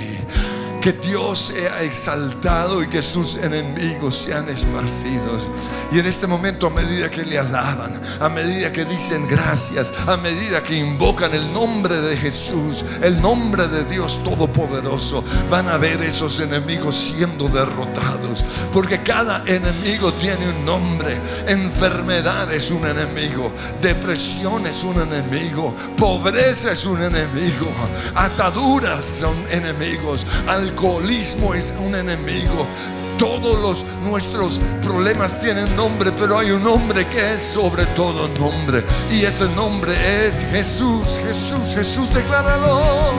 Que 0.82 0.94
Dios 0.94 1.52
sea 1.54 1.84
exaltado 1.84 2.82
y 2.82 2.88
que 2.88 3.02
sus 3.02 3.36
enemigos 3.36 4.16
sean 4.16 4.48
esparcidos. 4.48 5.50
Y 5.92 6.00
en 6.00 6.06
este 6.06 6.26
momento, 6.26 6.68
a 6.68 6.70
medida 6.70 7.12
que 7.12 7.26
le 7.26 7.38
alaban, 7.38 8.00
a 8.20 8.30
medida 8.30 8.72
que 8.72 8.86
dicen 8.86 9.28
gracias, 9.28 9.94
a 10.08 10.16
medida 10.18 10.64
que 10.64 10.78
invocan 10.78 11.34
el 11.34 11.52
nombre 11.52 11.96
de 11.96 12.16
Jesús, 12.16 12.86
el 13.02 13.22
nombre 13.22 13.68
de 13.68 13.84
Dios 13.84 14.24
Todopoderoso, 14.24 15.24
van 15.50 15.68
a 15.68 15.78
ver 15.78 16.02
esos 16.02 16.40
enemigos 16.40 16.96
siendo 16.96 17.50
derrotados. 17.50 18.46
Porque 18.72 19.02
cada 19.04 19.44
enemigo 19.46 20.14
tiene 20.14 20.50
un 20.50 20.66
nombre. 20.66 21.20
Enfermedad 21.48 22.54
es 22.54 22.72
un 22.72 22.86
enemigo. 22.86 23.52
Depresión 23.82 24.66
es 24.66 24.84
un 24.84 25.02
enemigo. 25.02 25.74
Pobreza 25.98 26.72
es 26.72 26.86
un 26.86 27.02
enemigo. 27.02 27.68
Ataduras 28.16 29.04
son 29.06 29.36
enemigos 29.52 30.26
alcoholismo 30.70 31.54
es 31.54 31.74
un 31.80 31.96
enemigo. 31.96 32.68
Todos 33.18 33.60
los 33.60 33.86
nuestros 34.04 34.62
problemas 34.82 35.38
tienen 35.40 35.76
nombre, 35.76 36.12
pero 36.12 36.38
hay 36.38 36.52
un 36.52 36.64
nombre 36.64 37.06
que 37.08 37.34
es 37.34 37.42
sobre 37.42 37.86
todo 37.88 38.28
nombre. 38.40 38.84
Y 39.12 39.26
ese 39.26 39.46
nombre 39.56 39.94
es 40.26 40.46
Jesús. 40.46 41.20
Jesús, 41.26 41.76
Jesús, 41.76 42.14
decláralo. 42.14 43.19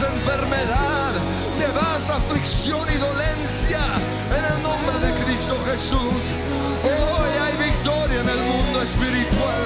Enfermedad. 0.00 1.12
Te 1.58 1.66
vas, 1.72 2.08
aflicción 2.08 2.86
y 2.88 2.98
dolencia. 2.98 3.80
En 4.30 4.44
el 4.54 4.62
nombre 4.62 4.96
de 5.04 5.24
Cristo 5.24 5.58
Jesús. 5.68 6.22
Hoy 6.84 7.30
hay 7.42 7.70
victoria 7.70 8.20
en 8.20 8.28
el 8.28 8.42
mundo 8.44 8.80
espiritual. 8.80 9.62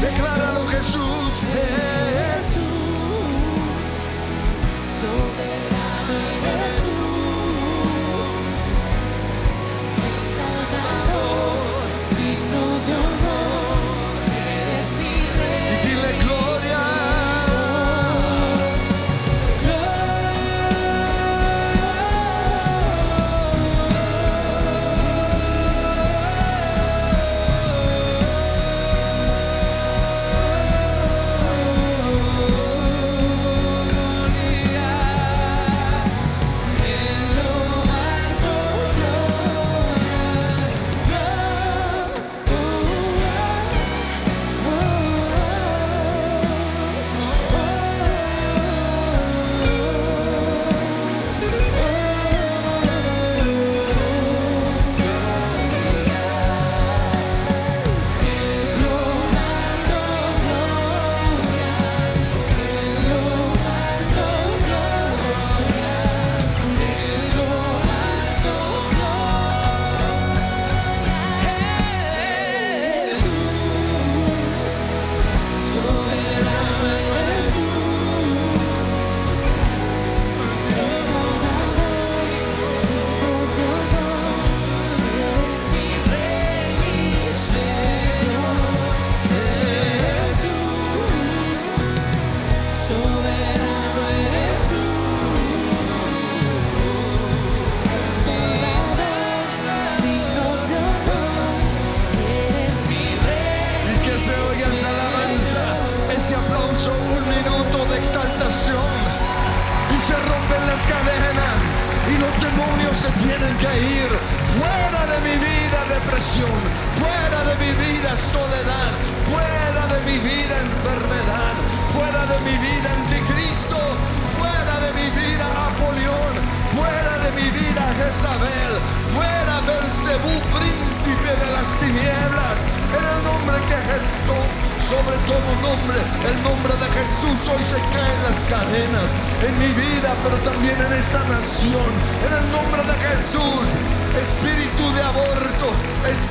Decláralo, 0.00 0.68
Jesús. 0.68 1.42
Jesús. 2.38 2.55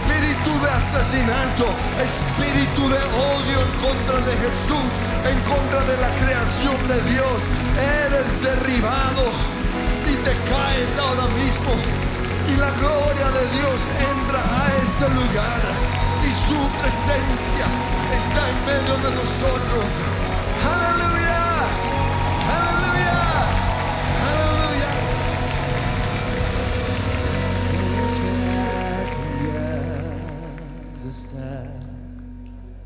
Espíritu 0.06 0.52
de 0.64 0.70
asesinato, 0.70 1.66
espíritu 1.98 2.90
de 2.90 3.02
odio 3.34 3.58
en 3.66 3.72
contra 3.82 4.20
de 4.22 4.38
Jesús, 4.38 4.92
en 5.26 5.40
contra 5.42 5.82
de 5.84 5.98
la 5.98 6.10
creación 6.22 6.78
de 6.88 7.02
Dios, 7.12 7.48
eres 8.06 8.42
derribado 8.42 9.32
y 10.06 10.16
te 10.24 10.34
caes 10.50 10.98
ahora 10.98 11.28
mismo. 11.34 11.74
Y 12.48 12.58
la 12.58 12.70
gloria 12.72 13.28
de 13.34 13.46
Dios 13.58 13.90
entra 14.14 14.40
a 14.40 14.66
este 14.84 15.10
lugar 15.10 15.62
y 16.22 16.32
su 16.32 16.60
presencia 16.82 17.66
está 18.14 18.42
en 18.50 18.58
medio 18.70 18.96
de 19.02 19.16
nosotros. 19.16 19.86
Aleluya, 20.62 21.15
está. 31.08 31.66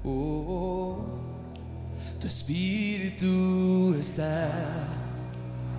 Oh, 0.04 1.06
tu 2.20 2.28
espíritu 2.28 3.96
está 4.00 4.50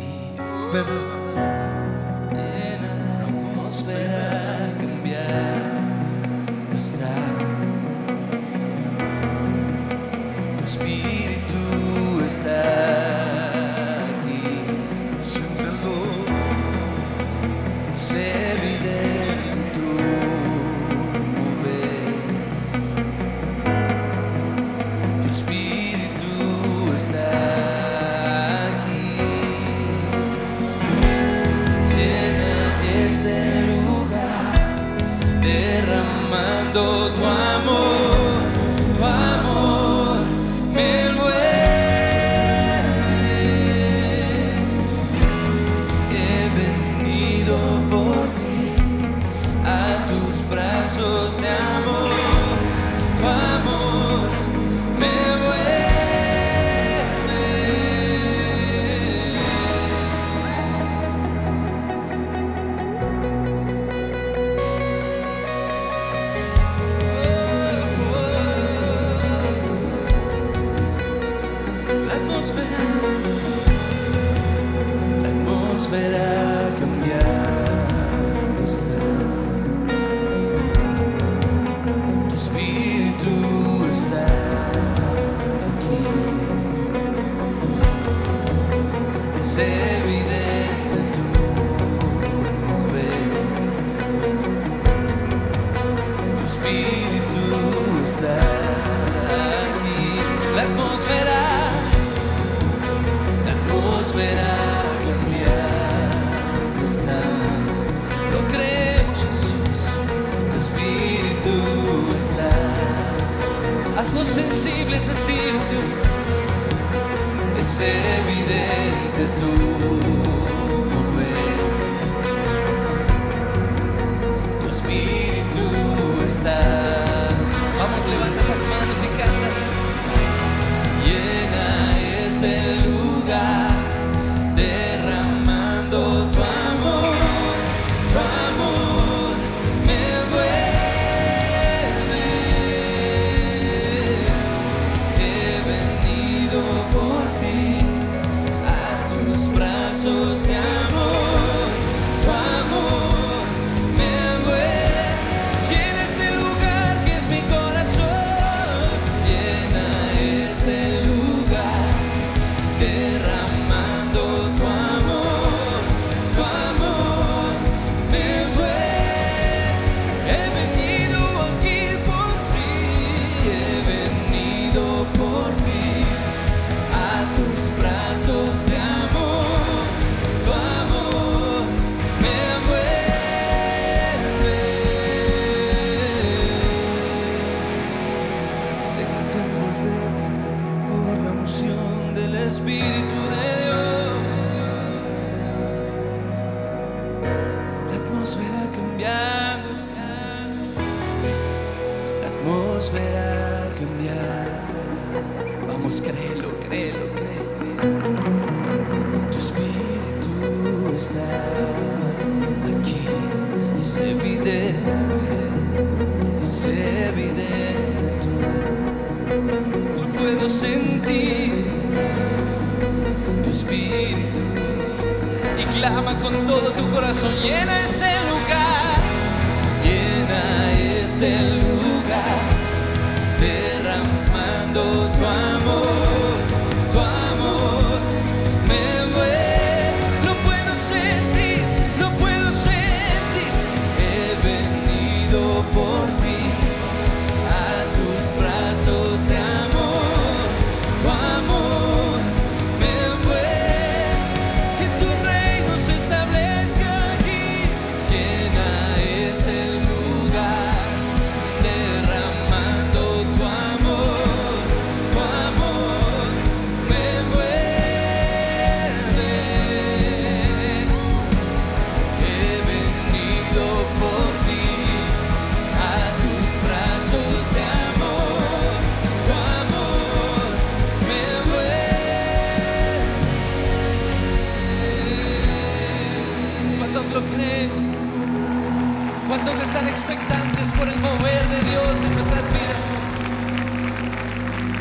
¿Cuántos 289.32 289.56
están 289.64 289.88
expectantes 289.88 290.70
por 290.72 290.86
el 290.86 290.96
mover 290.96 291.48
de 291.48 291.62
Dios 291.70 292.02
en 292.02 292.12
nuestras 292.16 292.42
vidas? 292.52 292.82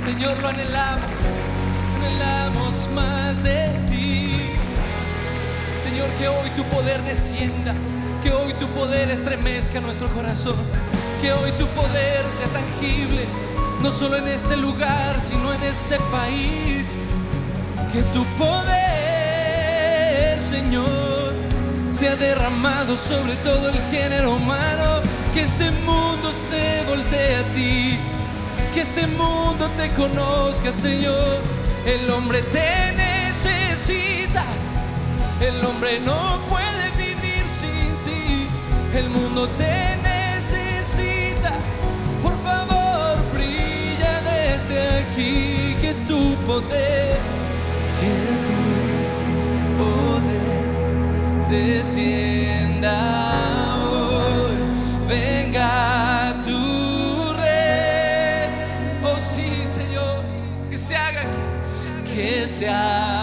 Señor, 0.03 0.37
lo 0.41 0.49
anhelamos, 0.49 1.09
anhelamos 1.95 2.89
más 2.93 3.43
de 3.43 3.69
ti. 3.89 4.51
Señor, 5.81 6.09
que 6.19 6.27
hoy 6.27 6.49
tu 6.49 6.65
poder 6.65 7.01
descienda, 7.03 7.73
que 8.21 8.31
hoy 8.31 8.51
tu 8.55 8.67
poder 8.67 9.09
estremezca 9.09 9.79
nuestro 9.79 10.09
corazón, 10.09 10.57
que 11.21 11.31
hoy 11.31 11.51
tu 11.53 11.65
poder 11.67 12.25
sea 12.37 12.49
tangible, 12.51 13.25
no 13.81 13.89
solo 13.89 14.17
en 14.17 14.27
este 14.27 14.57
lugar, 14.57 15.21
sino 15.21 15.53
en 15.53 15.63
este 15.63 15.97
país. 16.11 16.87
Que 17.93 18.03
tu 18.11 18.25
poder, 18.35 18.83
Señor 20.43 21.20
sea 21.91 22.15
derramado 22.15 22.95
sobre 22.97 23.36
todo 23.38 23.69
el 23.69 23.82
género 23.91 24.36
humano, 24.36 25.01
que 25.34 25.41
este 25.41 25.71
mundo 25.71 26.32
se 26.49 26.84
voltee 26.88 27.36
a 27.36 27.43
ti, 27.54 27.99
que 28.73 28.82
este 28.82 29.08
mundo 29.08 29.69
te 29.77 29.89
conozca, 29.91 30.71
Señor. 30.71 31.41
El 31.86 32.10
hombre 32.12 32.41
te 32.43 32.93
necesita. 32.95 34.43
El 35.39 35.65
hombre 35.65 35.99
no 35.99 36.39
puede 36.47 36.91
vivir 36.95 37.43
sin 37.47 37.95
ti. 38.06 38.47
El 38.93 39.10
mundo 39.10 39.47
te 39.58 39.97
necesita. 39.97 41.54
Por 42.21 42.34
favor, 42.43 43.17
brilla 43.34 44.21
desde 44.21 44.99
aquí. 44.99 45.75
Que 45.82 45.95
tu 46.08 46.36
poder, 46.45 47.11
descienda 51.51 52.95
hoy. 53.91 54.55
Venga 55.07 56.41
tu 56.43 57.33
rey. 57.33 58.49
Oh 59.03 59.19
sí, 59.19 59.49
Señor, 59.67 60.23
que 60.69 60.77
se 60.77 60.95
haga 60.95 61.23
que 62.05 62.47
se 62.47 62.69
haga 62.69 63.20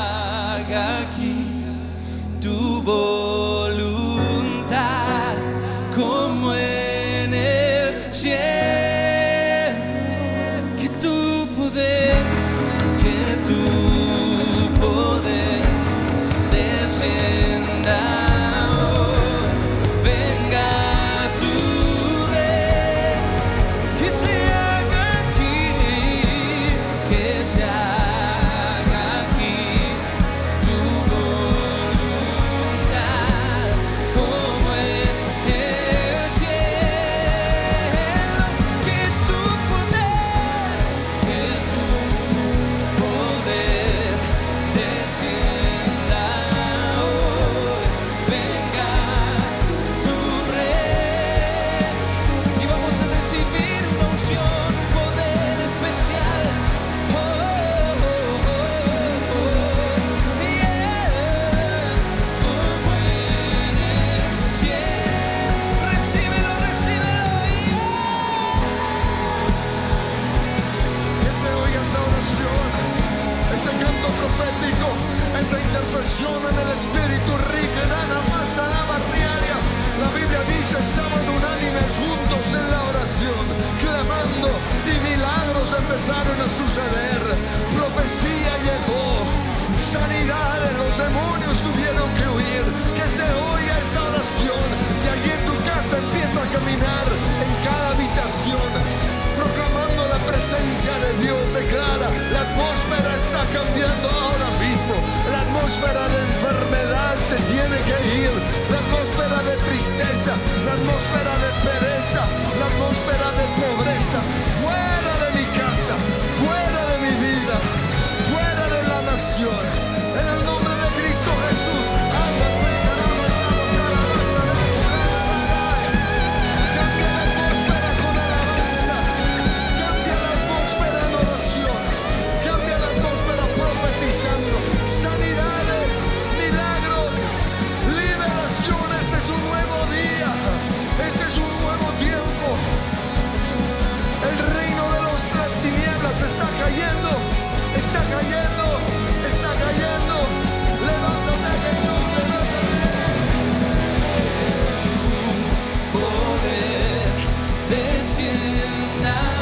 descienda 158.29 159.15
hoy. 159.33 159.38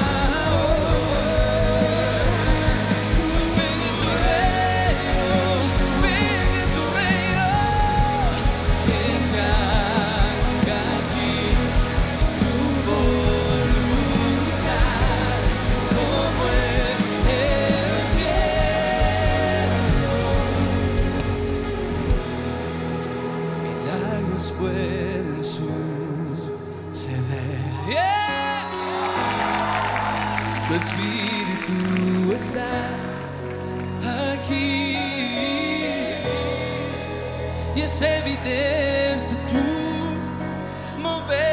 Evidente 38.47 39.35
tu 39.49 41.01
mover. 41.03 41.47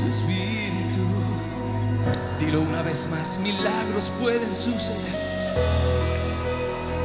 Tu 0.00 0.06
espíritu, 0.08 1.06
dilo 2.38 2.60
una 2.62 2.82
vez 2.82 3.08
más, 3.10 3.38
milagros 3.38 4.10
pueden 4.20 4.54
suceder. 4.54 5.18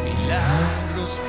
Milagros 0.03 1.21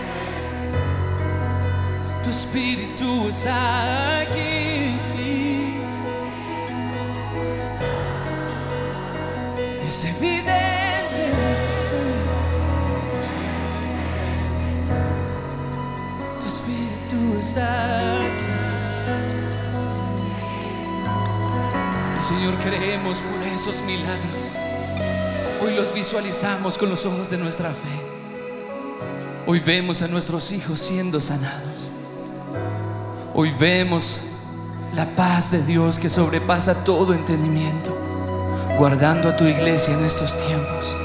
tu 2.22 2.30
espíritu 2.30 3.28
está 3.28 4.20
aquí. 4.20 4.73
Señor, 22.18 22.54
creemos 22.64 23.20
por 23.20 23.40
esos 23.46 23.80
milagros. 23.82 24.56
Hoy 25.62 25.76
los 25.76 25.94
visualizamos 25.94 26.76
con 26.76 26.90
los 26.90 27.06
ojos 27.06 27.30
de 27.30 27.38
nuestra 27.38 27.70
fe. 27.70 28.02
Hoy 29.46 29.60
vemos 29.60 30.02
a 30.02 30.08
nuestros 30.08 30.50
hijos 30.50 30.80
siendo 30.80 31.20
sanados. 31.20 31.92
Hoy 33.34 33.52
vemos 33.56 34.22
la 34.92 35.14
paz 35.14 35.52
de 35.52 35.62
Dios 35.62 36.00
que 36.00 36.10
sobrepasa 36.10 36.82
todo 36.82 37.14
entendimiento, 37.14 37.96
guardando 38.76 39.28
a 39.28 39.36
tu 39.36 39.44
iglesia 39.44 39.94
en 39.94 40.04
estos 40.04 40.36
tiempos. 40.46 40.96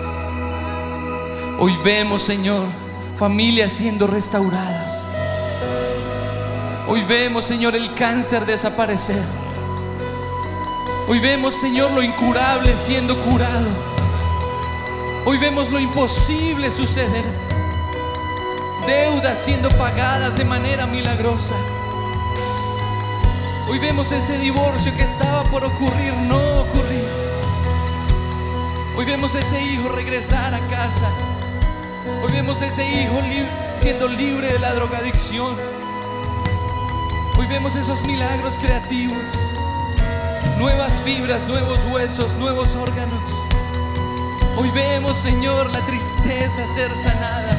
Hoy 1.60 1.78
vemos, 1.84 2.24
Señor, 2.24 2.66
familias 3.18 3.72
siendo 3.72 4.08
restauradas. 4.08 4.79
Hoy 6.92 7.04
vemos, 7.04 7.46
Señor, 7.46 7.76
el 7.76 7.94
cáncer 7.94 8.48
desaparecer. 8.48 9.24
Hoy 11.08 11.20
vemos, 11.20 11.54
Señor, 11.54 11.92
lo 11.92 12.02
incurable 12.02 12.76
siendo 12.76 13.16
curado. 13.18 13.68
Hoy 15.24 15.38
vemos 15.38 15.70
lo 15.70 15.80
imposible 15.80 16.72
suceder. 16.72 17.26
Deudas 18.88 19.38
siendo 19.38 19.70
pagadas 19.70 20.36
de 20.36 20.46
manera 20.46 20.88
milagrosa. 20.88 21.54
Hoy 23.70 23.78
vemos 23.78 24.12
ese 24.12 24.40
divorcio 24.40 24.92
que 24.96 25.04
estaba 25.04 25.44
por 25.44 25.64
ocurrir, 25.64 26.14
no 26.28 26.62
ocurrir. 26.62 27.06
Hoy 28.98 29.06
vemos 29.06 29.36
ese 29.36 29.62
hijo 29.64 29.90
regresar 29.90 30.56
a 30.56 30.60
casa. 30.62 31.12
Hoy 32.24 32.32
vemos 32.32 32.64
ese 32.64 32.84
hijo 32.90 33.22
siendo 33.76 34.08
libre 34.08 34.52
de 34.54 34.58
la 34.58 34.74
drogadicción. 34.74 35.79
Hoy 37.40 37.48
vemos 37.48 37.74
esos 37.78 38.04
milagros 38.04 38.58
creativos. 38.58 39.50
Nuevas 40.58 41.02
fibras, 41.02 41.48
nuevos 41.48 41.86
huesos, 41.86 42.36
nuevos 42.36 42.76
órganos. 42.76 43.32
Hoy 44.58 44.70
vemos, 44.72 45.16
Señor, 45.16 45.72
la 45.72 45.80
tristeza 45.86 46.68
ser 46.76 46.94
sanada. 46.98 47.58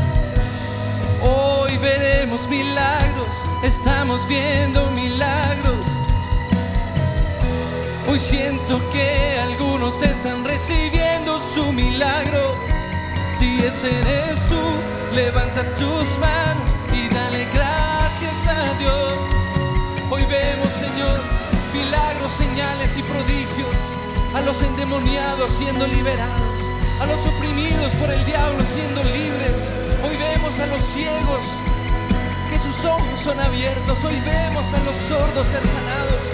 Hoy 1.22 1.78
veremos 1.78 2.46
milagros, 2.46 3.46
estamos 3.62 4.28
viendo 4.28 4.90
milagros. 4.90 5.86
Hoy 8.06 8.18
siento 8.18 8.86
que 8.90 9.38
algunos 9.40 10.02
están 10.02 10.44
recibiendo 10.44 11.38
su 11.38 11.72
milagro. 11.72 12.54
Si 13.30 13.60
ese 13.60 13.98
eres 13.98 14.46
tú, 14.46 15.14
levanta 15.14 15.74
tus 15.74 16.18
manos 16.18 16.70
y 16.92 17.08
dale 17.08 17.46
gracias 17.54 18.46
a 18.46 18.74
Dios. 18.78 19.29
Hoy 20.12 20.24
vemos, 20.24 20.72
Señor, 20.72 21.20
milagros, 21.72 22.32
señales 22.32 22.96
y 22.96 23.02
prodigios. 23.04 23.76
A 24.34 24.40
los 24.40 24.60
endemoniados 24.60 25.52
siendo 25.52 25.86
liberados. 25.86 26.62
A 27.00 27.06
los 27.06 27.24
oprimidos 27.26 27.94
por 27.94 28.10
el 28.10 28.24
diablo 28.24 28.64
siendo 28.64 29.04
libres. 29.04 29.72
Hoy 30.02 30.16
vemos 30.16 30.58
a 30.58 30.66
los 30.66 30.82
ciegos 30.82 31.60
que 32.50 32.58
sus 32.58 32.84
ojos 32.84 33.20
son 33.20 33.38
abiertos. 33.38 34.02
Hoy 34.02 34.18
vemos 34.26 34.66
a 34.74 34.82
los 34.82 34.96
sordos 34.96 35.46
ser 35.46 35.62
sanados. 35.62 36.28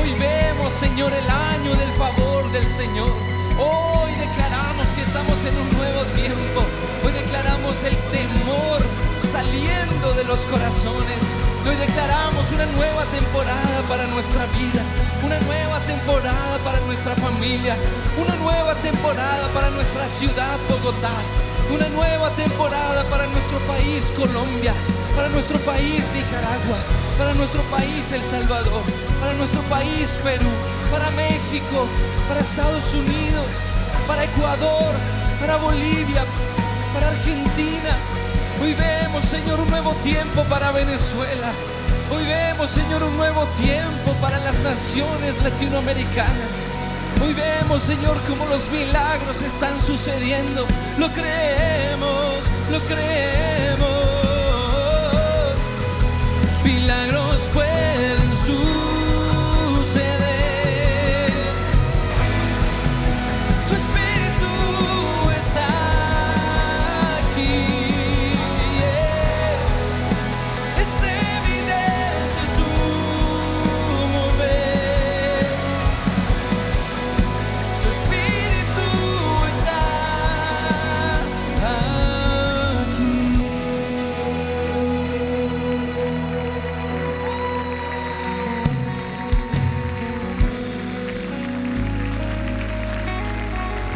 Hoy 0.00 0.14
vemos, 0.14 0.72
Señor, 0.72 1.12
el 1.12 1.28
año 1.28 1.74
del 1.74 1.90
favor 1.94 2.48
del 2.52 2.68
Señor. 2.68 3.12
Hoy 3.58 4.12
declaramos 4.20 4.86
que 4.94 5.02
estamos 5.02 5.44
en 5.46 5.58
un 5.58 5.70
nuevo 5.76 6.04
tiempo. 6.14 6.62
Hoy 7.04 7.12
declaramos 7.12 7.82
el 7.82 7.96
temor 8.14 8.86
saliendo 9.28 10.14
de 10.14 10.22
los 10.22 10.46
corazones. 10.46 11.49
Hoy 11.68 11.76
declaramos 11.76 12.50
una 12.52 12.64
nueva 12.66 13.04
temporada 13.04 13.82
para 13.88 14.06
nuestra 14.06 14.46
vida, 14.46 14.82
una 15.22 15.38
nueva 15.40 15.78
temporada 15.80 16.56
para 16.64 16.80
nuestra 16.80 17.14
familia, 17.16 17.76
una 18.16 18.34
nueva 18.36 18.74
temporada 18.76 19.46
para 19.52 19.68
nuestra 19.70 20.08
ciudad 20.08 20.58
Bogotá, 20.70 21.12
una 21.70 21.86
nueva 21.90 22.30
temporada 22.30 23.04
para 23.10 23.26
nuestro 23.26 23.58
país 23.60 24.10
Colombia, 24.16 24.72
para 25.14 25.28
nuestro 25.28 25.58
país 25.60 26.02
Nicaragua, 26.14 26.78
para 27.18 27.34
nuestro 27.34 27.62
país 27.64 28.10
El 28.10 28.24
Salvador, 28.24 28.82
para 29.20 29.34
nuestro 29.34 29.60
país 29.62 30.18
Perú, 30.24 30.50
para 30.90 31.10
México, 31.10 31.86
para 32.26 32.40
Estados 32.40 32.94
Unidos, 32.94 33.70
para 34.06 34.24
Ecuador, 34.24 34.94
para 35.38 35.56
Bolivia, 35.56 36.24
para 36.94 37.08
Argentina. 37.08 38.19
Hoy 38.62 38.74
vemos, 38.74 39.24
Señor, 39.24 39.58
un 39.58 39.70
nuevo 39.70 39.94
tiempo 40.02 40.44
para 40.44 40.70
Venezuela. 40.70 41.50
Hoy 42.12 42.24
vemos, 42.26 42.70
Señor, 42.70 43.02
un 43.02 43.16
nuevo 43.16 43.46
tiempo 43.58 44.12
para 44.20 44.38
las 44.38 44.58
naciones 44.58 45.42
latinoamericanas. 45.42 46.66
Hoy 47.24 47.32
vemos, 47.32 47.82
Señor, 47.82 48.18
cómo 48.28 48.44
los 48.46 48.70
milagros 48.70 49.40
están 49.40 49.80
sucediendo. 49.80 50.66
Lo 50.98 51.08
creemos, 51.08 52.44
lo 52.70 52.80
creemos. 52.80 53.88
Milagros 56.62 57.48
pueden 57.54 58.36
suceder. 58.36 58.89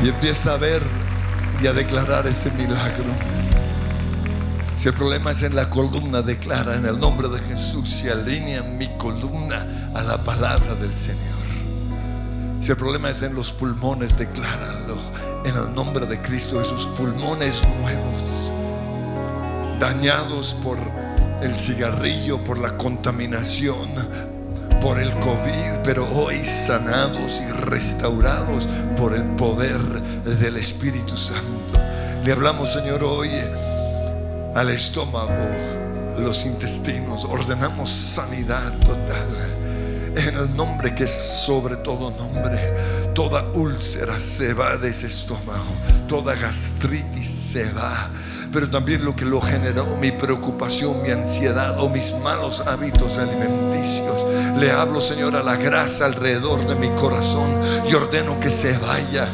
Y 0.05 0.09
empieza 0.09 0.53
a 0.53 0.59
ver 0.59 0.83
y 1.63 1.67
a 1.67 1.73
declarar 1.73 2.27
ese 2.27 2.51
milagro. 2.51 3.07
Si 4.77 4.89
el 4.89 4.95
problema 4.95 5.31
es 5.31 5.43
en 5.43 5.57
la 5.57 5.71
columna, 5.71 6.21
declara 6.21 6.77
en 6.77 6.85
el 6.85 7.01
nombre 7.01 7.27
de 7.29 7.39
Jesús, 7.39 7.89
se 7.89 8.13
alinea 8.13 8.63
mi 8.63 8.87
columna 8.99 9.91
a 9.95 10.03
la 10.03 10.23
palabra 10.23 10.75
del 10.75 10.95
Señor. 10.95 11.23
Si 12.61 12.71
el 12.71 12.77
problema 12.77 13.09
es 13.09 13.23
en 13.23 13.35
los 13.35 13.51
pulmones, 13.51 14.19
decláralo 14.19 14.99
en 15.43 15.57
el 15.57 15.75
nombre 15.75 16.05
de 16.05 16.21
Cristo, 16.21 16.61
esos 16.61 16.87
pulmones 16.89 17.63
nuevos, 17.81 18.53
dañados 19.81 20.53
por 20.53 20.77
el 21.41 21.57
cigarrillo, 21.57 22.45
por 22.45 22.59
la 22.59 22.77
contaminación, 22.77 23.89
por 24.85 25.01
el 25.01 25.19
COVID, 25.19 25.81
pero 25.83 26.07
hoy 26.11 26.45
sanados 26.45 27.41
y 27.41 27.51
restaurados 27.51 28.69
por 28.99 29.15
el 29.15 29.25
poder 29.35 29.81
del 29.81 30.59
Espíritu 30.59 31.17
Santo. 31.17 31.73
Le 32.23 32.31
hablamos, 32.31 32.75
Señor, 32.75 33.03
hoy 33.03 33.31
al 34.55 34.69
estómago, 34.69 35.33
los 36.19 36.45
intestinos, 36.45 37.25
ordenamos 37.25 37.91
sanidad 37.91 38.79
total. 38.81 39.29
En 40.17 40.35
el 40.35 40.55
nombre 40.55 40.95
que 40.95 41.05
es 41.05 41.13
sobre 41.13 41.77
todo 41.77 42.11
nombre, 42.11 42.75
toda 43.15 43.43
úlcera 43.55 44.21
se 44.21 44.53
va 44.53 44.77
de 44.77 44.91
ese 44.91 45.07
estómago, 45.07 45.73
toda 46.07 46.35
gastritis 46.35 47.27
se 47.27 47.73
va. 47.73 48.11
Pero 48.55 48.71
también 48.71 49.05
lo 49.05 49.17
que 49.17 49.25
lo 49.25 49.41
generó, 49.41 49.85
mi 50.01 50.13
preocupación, 50.13 51.03
mi 51.03 51.11
ansiedad 51.11 51.77
o 51.81 51.89
mis 51.89 52.15
malos 52.23 52.61
hábitos 52.61 53.19
alimenticios. 53.19 54.25
Le 54.57 54.71
hablo, 54.71 55.01
Señor, 55.01 55.35
a 55.35 55.43
la 55.43 55.57
grasa 55.57 56.07
alrededor 56.07 56.65
de 56.65 56.77
mi 56.77 56.89
corazón 56.91 57.51
y 57.91 57.95
ordeno 57.95 58.39
que 58.39 58.51
se 58.51 58.79
vaya. 58.79 59.29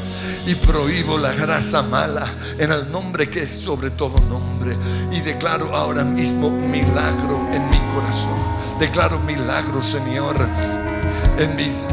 Y 0.47 0.55
prohíbo 0.55 1.19
la 1.19 1.35
grasa 1.35 1.83
mala 1.83 2.33
en 2.59 2.73
el 2.73 2.91
nombre 2.91 3.29
que 3.29 3.43
es 3.43 3.51
sobre 3.51 3.91
todo 3.91 4.19
nombre. 4.27 4.75
Y 5.13 5.21
declaro 5.21 5.77
ahora 5.77 6.03
mismo 6.03 6.49
milagro 6.49 7.47
en 7.53 7.69
mi 7.69 7.79
corazón. 7.95 8.41
Declaro 8.81 9.19
milagro, 9.21 9.83
Señor, 9.83 10.37
en 11.39 11.57
mis 11.57 11.87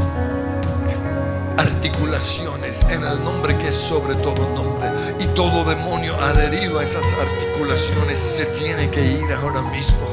articulaciones 1.58 2.84
en 2.90 3.04
el 3.04 3.24
nombre 3.24 3.58
que 3.58 3.70
es 3.70 3.76
sobre 3.76 4.16
todo 4.16 4.48
nombre. 4.54 4.92
Y 5.20 5.26
todo 5.36 5.64
demonio 5.66 6.16
adherido 6.22 6.80
a 6.80 6.84
esas 6.84 7.06
articulaciones 7.14 8.18
se 8.18 8.46
tiene 8.48 8.90
que 8.90 9.04
ir 9.04 9.34
ahora 9.34 9.62
mismo. 9.64 10.08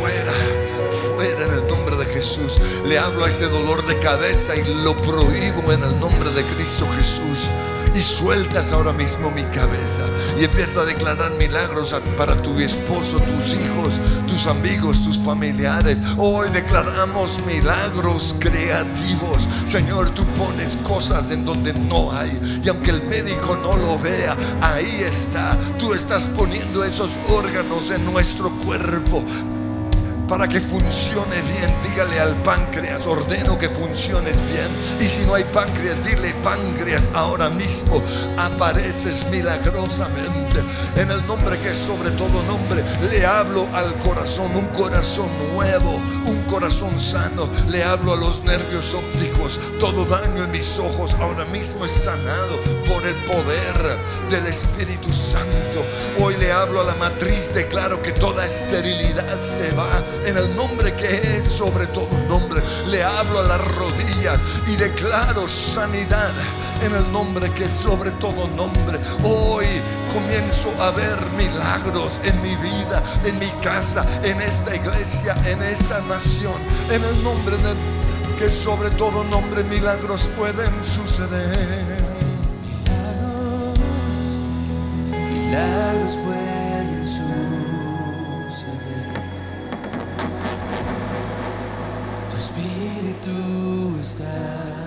Fuera, 0.00 0.32
fuera 1.14 1.44
en 1.46 1.52
el 1.52 1.66
nombre 1.66 1.96
de 1.96 2.06
Jesús. 2.06 2.58
Le 2.86 2.98
hablo 2.98 3.24
a 3.24 3.28
ese 3.28 3.48
dolor 3.48 3.86
de 3.86 3.98
cabeza 3.98 4.56
y 4.56 4.64
lo 4.82 4.94
prohíbo 4.96 5.72
en 5.72 5.82
el 5.84 6.00
nombre 6.00 6.30
de 6.30 6.42
Cristo 6.44 6.86
Jesús. 6.96 7.48
Y 7.94 8.00
sueltas 8.00 8.72
ahora 8.72 8.92
mismo 8.92 9.30
mi 9.30 9.42
cabeza 9.44 10.02
y 10.40 10.44
empieza 10.44 10.80
a 10.80 10.84
declarar 10.84 11.32
milagros 11.32 11.94
para 12.16 12.36
tu 12.36 12.58
esposo, 12.58 13.18
tus 13.20 13.54
hijos, 13.54 14.00
tus 14.26 14.46
amigos, 14.46 15.02
tus 15.02 15.18
familiares. 15.18 16.00
Hoy 16.16 16.48
declaramos 16.50 17.38
milagros 17.44 18.34
creativos. 18.38 19.46
Señor, 19.66 20.10
tú 20.10 20.24
pones 20.38 20.76
cosas 20.78 21.30
en 21.30 21.44
donde 21.44 21.74
no 21.74 22.12
hay. 22.12 22.60
Y 22.64 22.68
aunque 22.68 22.90
el 22.90 23.02
médico 23.02 23.56
no 23.56 23.76
lo 23.76 23.98
vea, 23.98 24.36
ahí 24.60 25.02
está. 25.06 25.58
Tú 25.78 25.92
estás 25.92 26.28
poniendo 26.28 26.84
esos 26.84 27.18
órganos 27.28 27.90
en 27.90 28.04
nuestro 28.06 28.50
cuerpo 28.58 29.22
para 30.28 30.48
que 30.48 30.60
funcione 30.60 31.36
bien. 31.42 31.74
Dígale 31.82 32.20
al 32.20 32.34
páncreas, 32.42 33.06
ordeno 33.06 33.58
que 33.58 33.68
funciones 33.68 34.36
bien. 34.48 34.68
Y 35.00 35.06
si 35.06 35.24
no 35.24 35.34
hay 35.34 35.44
páncreas, 35.44 36.04
dile 36.04 36.34
páncreas 36.42 37.10
ahora 37.14 37.50
mismo. 37.50 38.02
Apareces 38.36 39.26
milagrosamente. 39.30 40.51
En 40.96 41.10
el 41.10 41.26
nombre 41.26 41.58
que 41.58 41.70
es 41.70 41.78
sobre 41.78 42.10
todo 42.10 42.42
nombre, 42.42 42.84
le 43.10 43.24
hablo 43.24 43.68
al 43.72 43.98
corazón, 43.98 44.54
un 44.54 44.66
corazón 44.66 45.28
nuevo, 45.54 45.96
un 46.26 46.42
corazón 46.48 46.98
sano. 46.98 47.48
Le 47.68 47.82
hablo 47.82 48.12
a 48.12 48.16
los 48.16 48.42
nervios 48.44 48.94
ópticos. 48.94 49.58
Todo 49.80 50.04
daño 50.04 50.44
en 50.44 50.50
mis 50.50 50.78
ojos 50.78 51.14
ahora 51.14 51.44
mismo 51.46 51.84
es 51.84 51.92
sanado 51.92 52.60
por 52.86 53.04
el 53.06 53.14
poder 53.24 53.98
del 54.28 54.46
Espíritu 54.46 55.12
Santo. 55.12 55.82
Hoy 56.20 56.36
le 56.36 56.52
hablo 56.52 56.80
a 56.80 56.84
la 56.84 56.94
matriz, 56.96 57.52
declaro 57.54 58.02
que 58.02 58.12
toda 58.12 58.46
esterilidad 58.46 59.40
se 59.40 59.70
va 59.72 60.02
en 60.26 60.36
el 60.36 60.54
nombre 60.54 60.94
que 60.94 61.38
es 61.38 61.48
sobre 61.48 61.86
todo 61.86 62.08
nombre. 62.28 62.60
Le 62.88 63.02
hablo 63.02 63.40
a 63.40 63.44
las 63.44 63.60
rodillas 63.76 64.40
y 64.66 64.76
declaro 64.76 65.48
sanidad 65.48 66.32
en 66.84 66.94
el 66.94 67.10
nombre 67.12 67.50
que 67.52 67.64
es 67.64 67.72
sobre 67.72 68.10
todo 68.12 68.48
nombre. 68.48 68.98
Hoy 69.22 69.66
comienzo 70.12 70.70
a 70.80 70.90
ver 70.90 71.18
milagros 71.32 72.20
en 72.24 72.40
mi 72.42 72.54
vida, 72.56 73.02
en 73.24 73.38
mi 73.38 73.50
casa, 73.62 74.04
en 74.22 74.40
esta 74.40 74.74
iglesia, 74.74 75.34
en 75.46 75.62
esta 75.62 76.00
nación, 76.02 76.60
en 76.90 77.02
el 77.02 77.22
nombre 77.24 77.56
de 77.56 77.74
que 78.38 78.50
sobre 78.50 78.90
todo 78.90 79.24
nombre 79.24 79.62
milagros 79.64 80.30
pueden 80.36 80.82
suceder. 80.82 82.02
Milagros 85.10 86.16
pueden 86.24 87.06
suceder. 87.06 87.62
Tu 92.30 92.36
espíritu 92.36 93.98
está 94.00 94.81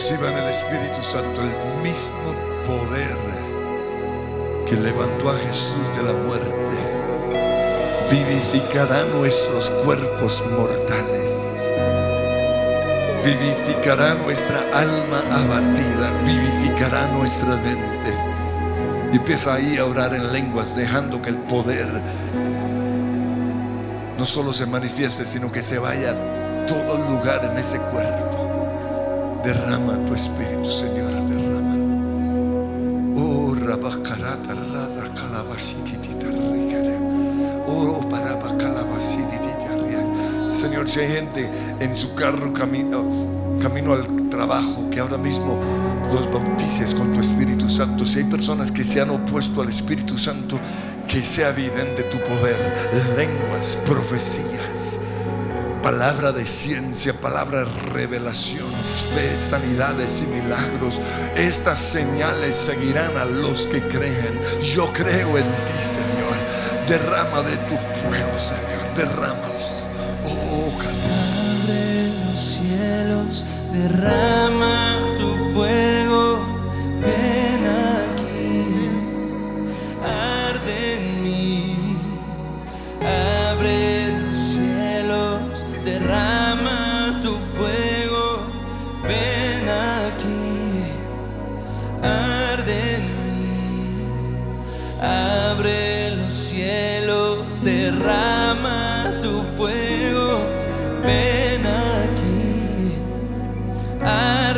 reciban 0.00 0.34
el 0.34 0.48
Espíritu 0.48 1.02
Santo 1.02 1.42
el 1.42 1.82
mismo 1.82 2.34
poder 2.64 3.18
que 4.66 4.74
levantó 4.74 5.28
a 5.28 5.36
Jesús 5.36 5.86
de 5.94 6.02
la 6.02 6.14
muerte. 6.14 6.72
Vivificará 8.10 9.04
nuestros 9.14 9.68
cuerpos 9.84 10.42
mortales. 10.56 11.68
Vivificará 13.22 14.14
nuestra 14.14 14.60
alma 14.72 15.20
abatida. 15.30 16.22
Vivificará 16.24 17.06
nuestra 17.08 17.56
mente. 17.56 18.16
Y 19.12 19.16
empieza 19.16 19.52
ahí 19.52 19.76
a 19.76 19.84
orar 19.84 20.14
en 20.14 20.32
lenguas, 20.32 20.74
dejando 20.74 21.20
que 21.20 21.28
el 21.28 21.36
poder 21.36 21.88
no 24.16 24.24
solo 24.24 24.54
se 24.54 24.64
manifieste, 24.64 25.26
sino 25.26 25.52
que 25.52 25.60
se 25.60 25.78
vaya 25.78 26.12
a 26.12 26.66
todo 26.66 26.96
lugar 26.96 27.44
en 27.44 27.58
ese 27.58 27.78
cuerpo. 27.78 28.29
Derrama 29.42 29.96
tu 30.06 30.14
espíritu, 30.14 30.68
Señor, 30.68 31.10
derrámalo. 31.26 31.96
Oh, 33.16 33.54
rabacarata, 33.54 34.54
rada, 34.54 35.14
calabashikitita, 35.14 36.26
ricare. 36.26 36.98
Oh, 37.66 38.06
ria. 39.82 40.54
Señor, 40.54 40.90
si 40.90 41.00
hay 41.00 41.08
gente 41.08 41.50
en 41.80 41.94
su 41.94 42.14
carro 42.14 42.52
camino, 42.52 43.58
camino 43.62 43.94
al 43.94 44.28
trabajo, 44.28 44.90
que 44.90 45.00
ahora 45.00 45.16
mismo 45.16 45.58
los 46.12 46.30
bautices 46.30 46.94
con 46.94 47.10
tu 47.10 47.20
Espíritu 47.20 47.66
Santo. 47.66 48.04
Si 48.04 48.18
hay 48.18 48.24
personas 48.24 48.70
que 48.70 48.84
se 48.84 49.00
han 49.00 49.08
opuesto 49.08 49.62
al 49.62 49.70
Espíritu 49.70 50.18
Santo, 50.18 50.60
que 51.08 51.24
sea 51.24 51.48
evidente 51.48 52.02
tu 52.02 52.18
poder, 52.18 52.90
lenguas, 53.16 53.78
profecías 53.86 54.59
palabra 55.82 56.32
de 56.32 56.46
ciencia, 56.46 57.12
palabra 57.14 57.60
de 57.64 57.72
revelación, 57.90 58.72
fe, 59.14 59.36
sanidades 59.38 60.22
y 60.22 60.26
milagros. 60.26 61.00
Estas 61.36 61.80
señales 61.80 62.56
seguirán 62.56 63.16
a 63.16 63.24
los 63.24 63.66
que 63.66 63.80
creen. 63.88 64.40
Yo 64.60 64.92
creo 64.92 65.38
en 65.38 65.46
ti, 65.64 65.72
Señor. 65.80 66.86
Derrama 66.86 67.42
de 67.42 67.56
tu 67.56 67.76
fuego, 68.00 68.38
Señor. 68.38 68.94
Derrámalo. 68.96 69.54
Oh, 70.26 70.76
cal- 70.78 70.90
Abre 71.62 72.08
los 72.26 72.38
cielos, 72.40 73.44
derrama 73.72 74.39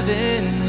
than 0.07 0.62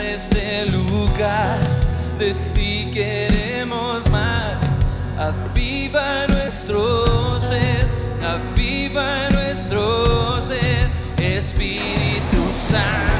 este 0.00 0.66
lugar. 0.66 1.58
De 2.18 2.34
ti 2.52 2.90
queremos 2.92 4.08
más. 4.10 4.56
Aviva 5.18 6.26
nuestro 6.28 7.40
ser, 7.40 7.86
aviva 8.22 9.30
nuestro 9.30 10.40
ser, 10.42 10.90
Espíritu 11.18 12.42
Santo, 12.52 13.15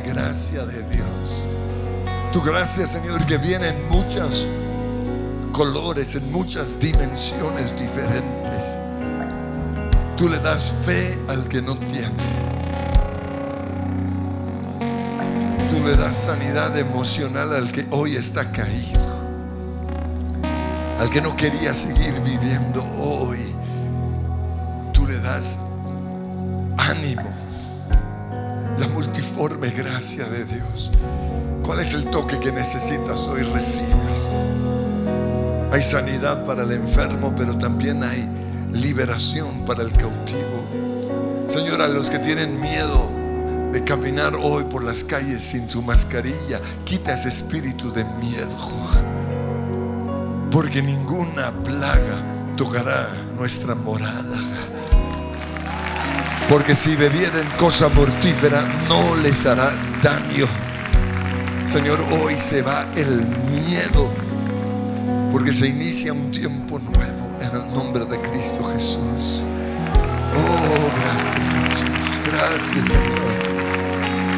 gracia 0.00 0.64
de 0.64 0.82
Dios. 0.88 1.46
Tu 2.32 2.40
gracia, 2.42 2.86
Señor, 2.86 3.24
que 3.26 3.38
viene 3.38 3.68
en 3.68 3.88
muchos 3.88 4.46
colores, 5.52 6.14
en 6.16 6.32
muchas 6.32 6.80
dimensiones 6.80 7.78
diferentes. 7.78 8.76
Tú 10.16 10.28
le 10.28 10.38
das 10.38 10.72
fe 10.84 11.18
al 11.28 11.48
que 11.48 11.62
no 11.62 11.78
tiene. 11.78 12.44
Tú 15.68 15.76
le 15.84 15.96
das 15.96 16.14
sanidad 16.16 16.76
emocional 16.78 17.54
al 17.54 17.72
que 17.72 17.86
hoy 17.90 18.16
está 18.16 18.50
caído. 18.50 19.24
Al 20.98 21.10
que 21.10 21.20
no 21.20 21.36
quería 21.36 21.74
seguir 21.74 22.20
viviendo 22.20 22.84
hoy. 22.96 23.54
Tú 24.92 25.06
le 25.06 25.20
das 25.20 25.58
ánimo, 26.76 27.30
multiforme 29.34 29.70
gracia 29.70 30.24
de 30.26 30.44
Dios. 30.44 30.92
¿Cuál 31.62 31.80
es 31.80 31.94
el 31.94 32.04
toque 32.10 32.38
que 32.38 32.52
necesitas 32.52 33.26
hoy? 33.26 33.42
Recíbelo. 33.42 33.94
Hay 35.72 35.82
sanidad 35.82 36.44
para 36.46 36.62
el 36.62 36.70
enfermo, 36.72 37.34
pero 37.36 37.58
también 37.58 38.04
hay 38.04 38.28
liberación 38.70 39.64
para 39.64 39.82
el 39.82 39.90
cautivo. 39.92 41.48
Señor, 41.48 41.82
a 41.82 41.88
los 41.88 42.10
que 42.10 42.20
tienen 42.20 42.60
miedo 42.60 43.10
de 43.72 43.82
caminar 43.82 44.36
hoy 44.36 44.64
por 44.64 44.84
las 44.84 45.02
calles 45.02 45.42
sin 45.42 45.68
su 45.68 45.82
mascarilla, 45.82 46.60
quita 46.84 47.14
ese 47.14 47.28
espíritu 47.28 47.92
de 47.92 48.04
miedo. 48.04 48.56
Porque 50.50 50.80
ninguna 50.80 51.52
plaga 51.52 52.22
tocará 52.56 53.10
nuestra 53.36 53.74
morada. 53.74 54.38
Porque 56.48 56.74
si 56.74 56.94
bebieren 56.94 57.48
cosa 57.58 57.88
mortífera, 57.88 58.62
no 58.86 59.16
les 59.16 59.46
hará 59.46 59.72
daño. 60.02 60.46
Señor, 61.64 62.04
hoy 62.12 62.38
se 62.38 62.60
va 62.60 62.86
el 62.94 63.26
miedo. 63.50 64.10
Porque 65.32 65.52
se 65.52 65.68
inicia 65.68 66.12
un 66.12 66.30
tiempo 66.30 66.78
nuevo 66.78 67.38
en 67.40 67.60
el 67.60 67.74
nombre 67.74 68.04
de 68.04 68.20
Cristo 68.20 68.62
Jesús. 68.64 69.42
Oh, 70.36 70.90
gracias 71.00 71.54
Jesús. 71.54 71.84
Gracias 72.30 72.86
Señor. 72.88 73.44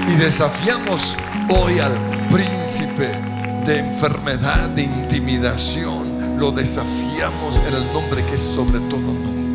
Y 0.09 0.17
desafiamos 0.17 1.17
hoy 1.49 1.81
al 1.81 1.95
príncipe 2.31 3.19
de 3.67 3.81
enfermedad, 3.81 4.69
de 4.69 4.85
intimidación. 4.85 6.39
Lo 6.39 6.53
desafiamos 6.53 7.61
en 7.67 7.75
el 7.75 7.93
nombre 7.93 8.25
que 8.27 8.37
es 8.37 8.43
sobre 8.43 8.79
todo 8.81 9.01
nombre. 9.01 9.46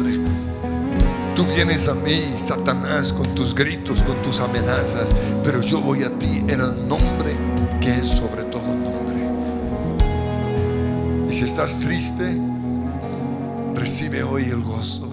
Tú 1.42 1.48
vienes 1.48 1.88
a 1.88 1.96
mí, 1.96 2.36
Satanás, 2.38 3.12
con 3.12 3.34
tus 3.34 3.56
gritos, 3.56 4.04
con 4.04 4.22
tus 4.22 4.40
amenazas, 4.40 5.16
pero 5.44 5.60
yo 5.60 5.82
voy 5.82 6.04
a 6.04 6.20
ti 6.20 6.38
en 6.48 6.62
el 6.62 6.88
nombre 6.88 7.36
que 7.82 7.90
es 7.90 8.08
sobre 8.08 8.44
todo 8.44 8.76
nombre. 8.76 9.28
Y 11.28 11.34
si 11.34 11.46
estás 11.46 11.80
triste, 11.80 12.38
recibe 13.74 14.22
hoy 14.22 14.52
el 14.52 14.62
gozo. 14.62 15.10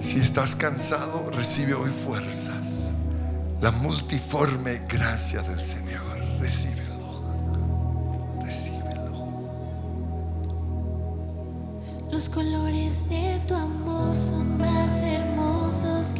Si 0.00 0.18
estás 0.18 0.56
cansado, 0.56 1.30
recibe 1.30 1.74
hoy 1.74 1.90
fuerzas. 1.90 2.90
La 3.60 3.70
multiforme 3.70 4.82
gracia 4.88 5.40
del 5.42 5.60
Señor. 5.60 6.18
Recíbelo. 6.40 7.22
Recíbelo. 8.42 9.28
Los 12.10 12.28
colores 12.28 13.08
de 13.08 13.29
tu 13.50 13.56
amor 13.56 14.16
son 14.16 14.58
más 14.58 15.02
hermosos 15.02 16.12
que 16.12 16.19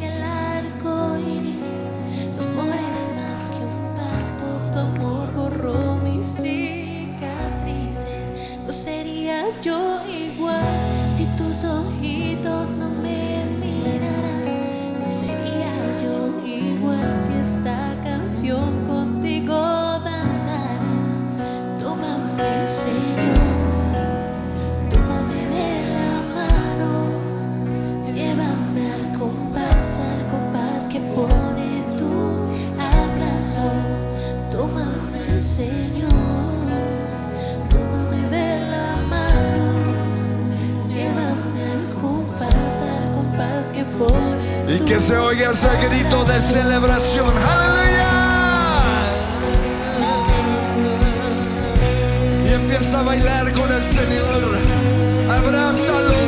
se 45.01 45.17
oiga 45.17 45.49
ese 45.51 45.67
grito 45.87 46.23
de 46.25 46.39
celebración. 46.39 47.33
Aleluya. 47.35 48.11
Y 52.45 52.53
empieza 52.53 52.99
a 52.99 53.03
bailar 53.03 53.51
con 53.53 53.71
el 53.71 53.83
Señor. 53.83 54.57
Abrázalo. 55.27 56.20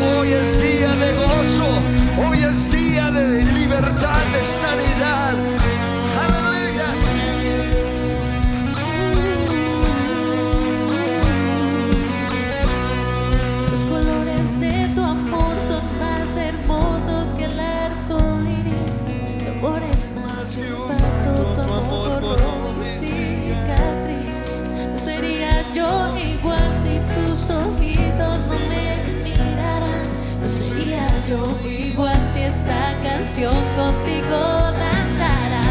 Canción 33.18 33.54
contigo 33.76 34.40
danzara. 34.80 35.66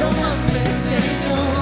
Tómame, 0.00 0.72
Señor. 0.72 1.53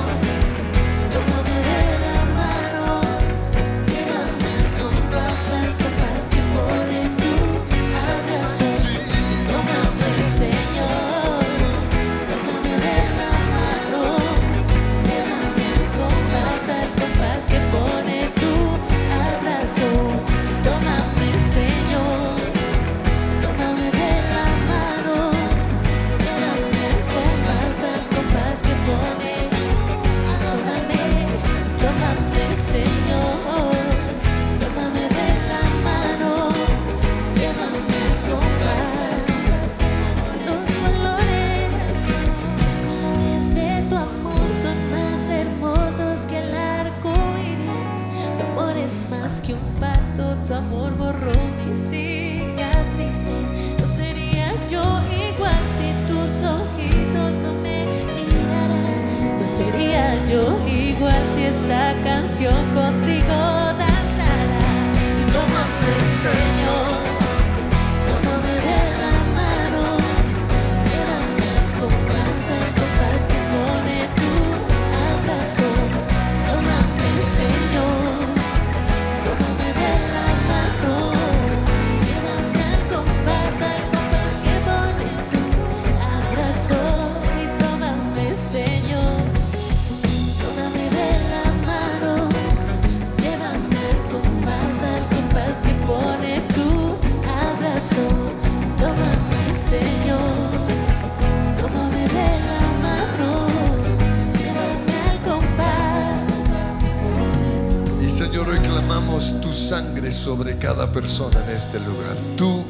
Sobre 110.22 110.56
cada 110.56 110.92
persona 110.92 111.42
en 111.44 111.56
este 111.56 111.80
lugar. 111.80 112.16
Tú 112.36 112.64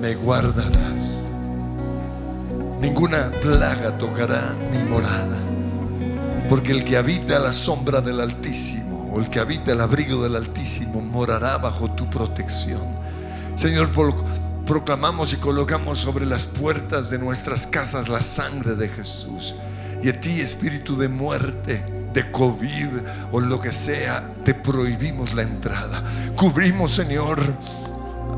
me 0.00 0.16
guardarás. 0.16 1.28
Ninguna 2.80 3.30
plaga 3.40 3.96
tocará 3.98 4.56
mi 4.72 4.82
morada. 4.90 5.38
Porque 6.48 6.72
el 6.72 6.84
que 6.84 6.96
habita 6.96 7.36
a 7.36 7.40
la 7.40 7.52
sombra 7.52 8.00
del 8.00 8.18
Altísimo 8.18 9.12
o 9.14 9.20
el 9.20 9.30
que 9.30 9.38
habita 9.38 9.70
el 9.70 9.80
abrigo 9.80 10.24
del 10.24 10.34
Altísimo 10.34 11.00
morará 11.00 11.56
bajo 11.58 11.88
tu 11.92 12.10
protección. 12.10 12.82
Señor, 13.54 13.90
proclamamos 14.66 15.32
y 15.34 15.36
colocamos 15.36 16.00
sobre 16.00 16.26
las 16.26 16.46
puertas 16.46 17.10
de 17.10 17.18
nuestras 17.20 17.68
casas 17.68 18.08
la 18.08 18.22
sangre 18.22 18.74
de 18.74 18.88
Jesús. 18.88 19.54
Y 20.02 20.08
a 20.08 20.20
ti, 20.20 20.40
espíritu 20.40 20.96
de 20.96 21.06
muerte, 21.06 22.01
de 22.12 22.30
COVID 22.30 22.88
o 23.32 23.40
lo 23.40 23.60
que 23.60 23.72
sea, 23.72 24.32
te 24.44 24.54
prohibimos 24.54 25.34
la 25.34 25.42
entrada. 25.42 26.02
Cubrimos, 26.36 26.92
Señor, 26.92 27.40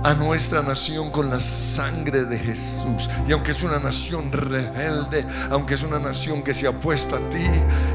a 0.05 0.15
nuestra 0.15 0.63
nación 0.63 1.11
con 1.11 1.31
la 1.31 1.41
sangre 1.41 2.25
de 2.25 2.39
Jesús. 2.39 3.09
Y 3.27 3.33
aunque 3.33 3.53
es 3.53 3.63
una 3.63 3.79
nación 3.79 4.31
rebelde, 4.31 5.27
aunque 5.51 5.75
es 5.75 5.83
una 5.83 5.99
nación 5.99 6.43
que 6.43 6.53
se 6.53 6.67
ha 6.67 6.73
puesto 6.73 7.17
a 7.17 7.31
ti, 7.31 7.47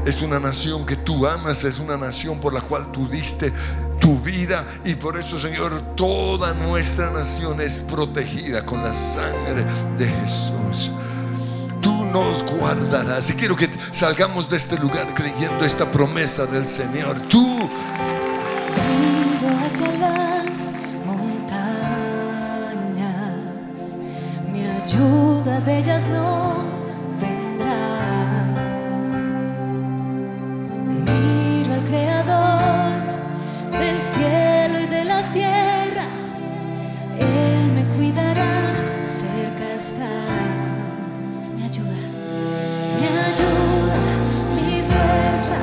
es 0.04 0.20
una 0.20 0.40
nación 0.40 0.84
que 0.84 0.96
tú 0.96 1.26
amas, 1.26 1.62
es 1.62 1.78
una 1.78 1.96
nación 1.96 2.40
por 2.40 2.52
la 2.52 2.60
cual 2.60 2.90
tú 2.90 3.08
diste 3.08 3.52
tu 4.00 4.18
vida. 4.18 4.66
Y 4.84 4.94
por 4.94 5.16
eso, 5.16 5.38
Señor, 5.38 5.94
toda 5.94 6.52
nuestra 6.52 7.10
nación 7.10 7.60
es 7.60 7.80
protegida 7.80 8.66
con 8.66 8.82
la 8.82 8.94
sangre 8.94 9.64
de 9.96 10.06
Jesús. 10.06 10.90
Nos 12.12 12.42
guardarás. 12.44 13.30
Y 13.30 13.34
quiero 13.34 13.56
que 13.56 13.70
salgamos 13.92 14.48
de 14.48 14.56
este 14.56 14.76
lugar 14.78 15.14
creyendo 15.14 15.64
esta 15.64 15.90
promesa 15.90 16.46
del 16.46 16.66
Señor. 16.66 17.20
Tú 17.28 17.68
hacia 19.64 19.92
las 19.98 20.72
montañas, 21.06 21.60
ayuda 24.84 25.60
de 25.60 25.78
ellas 25.78 26.06
ayuda, 43.30 43.98
mi 44.54 44.82
fuerza 44.88 45.58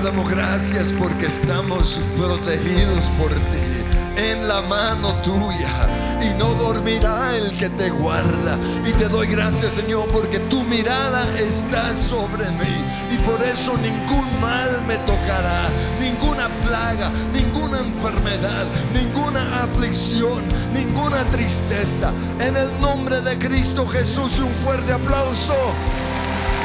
damos 0.00 0.30
gracias 0.30 0.92
porque 0.92 1.26
estamos 1.26 2.00
protegidos 2.16 3.06
por 3.18 3.30
ti, 3.30 3.82
en 4.16 4.46
la 4.46 4.62
mano 4.62 5.12
tuya. 5.22 5.88
Y 6.20 6.36
no 6.38 6.54
dormirá 6.54 7.36
el 7.36 7.56
que 7.56 7.68
te 7.70 7.90
guarda. 7.90 8.58
Y 8.84 8.92
te 8.92 9.08
doy 9.08 9.26
gracias, 9.28 9.74
Señor, 9.74 10.08
porque 10.10 10.38
tu 10.40 10.62
mirada 10.62 11.26
está 11.38 11.94
sobre 11.94 12.48
mí. 12.50 12.84
Y 13.10 13.18
por 13.18 13.42
eso 13.42 13.76
ningún 13.78 14.40
mal 14.40 14.82
me 14.86 14.98
tocará, 14.98 15.68
ninguna 16.00 16.48
plaga, 16.64 17.10
ninguna 17.32 17.80
enfermedad, 17.80 18.66
ninguna 18.92 19.62
aflicción, 19.64 20.44
ninguna 20.72 21.24
tristeza. 21.26 22.12
En 22.40 22.56
el 22.56 22.80
nombre 22.80 23.20
de 23.20 23.38
Cristo 23.38 23.86
Jesús, 23.86 24.38
un 24.38 24.52
fuerte 24.52 24.92
aplauso. 24.92 25.56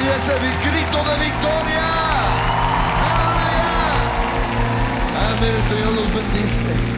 Y 0.04 0.20
ese 0.20 0.34
grito 0.34 0.98
de 1.10 1.24
victoria. 1.24 2.13
El 5.44 5.64
Señor 5.66 5.94
los 5.94 6.14
bendice. 6.14 6.93